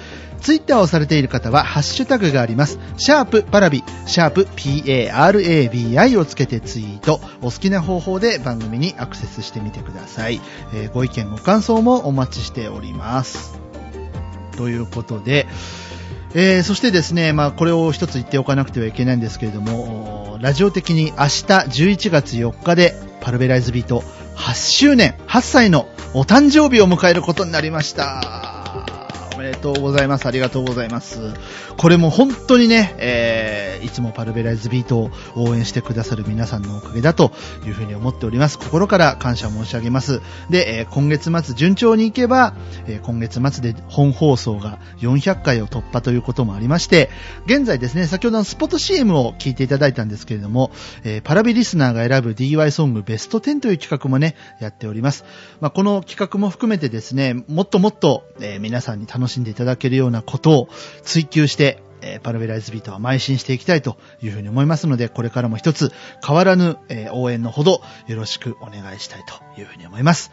[0.41, 2.79] ツイッターをされている方は、ハッシュタグがあります。
[2.97, 7.21] シャープパラビ、シャープ parabi をつけてツイート。
[7.43, 10.41] お好きな方法で番組にアクセスしてみてください。
[10.73, 13.61] えーご意見ご感想もお待ちしております。
[14.57, 15.47] ということで、
[16.35, 24.03] えーそしてですね、まあこれを一つ言っておかなくてはいけないんですけれども、ラジオ的に明日11月4日でパルベライズビート
[24.37, 28.80] 8周年、8歳のお誕生日を迎えることになりました。
[29.41, 30.27] おめでとうございます。
[30.27, 31.19] ありがとうございます。
[31.79, 37.33] これも本当にね、えーいつもパルベライズビートを応援してくださる皆さんのおかげだと
[37.65, 38.59] いうふうに思っております。
[38.59, 40.21] 心から感謝申し上げます。
[40.51, 42.55] で、えー今月末順調にいけば、
[42.87, 47.09] えー今月末で本放送が400回を突破ということもありまして、
[47.47, 50.71] 現在ですね、先ほどのスポット CM を聞いていただいたんですけれども、
[51.03, 55.25] えーパラビリスナーが選ぶ DY ソングベスト10という企画もね、やっております。
[55.63, 60.69] まあ、この企画も含めてですね、もっともっと、え皆さんに楽しんでいただけるようなことを
[61.03, 65.93] 追求して、えーパラベライズビートは邁進していきたいというふうに思いますので、これからも一つ
[66.27, 70.31] 変わらぬ、えー応援のほどよろしくお願いしたいというふうに思います。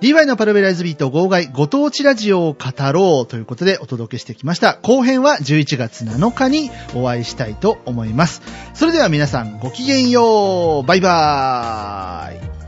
[0.00, 4.78] DY のパルベライズビート号外ご当地ラジオを語ろうということでお届けしてきました。
[4.82, 8.40] 後編は11月7日にお会いしたいと思います。
[8.72, 10.86] それでは皆さんごきげんよう。
[10.86, 12.59] バイバーイ。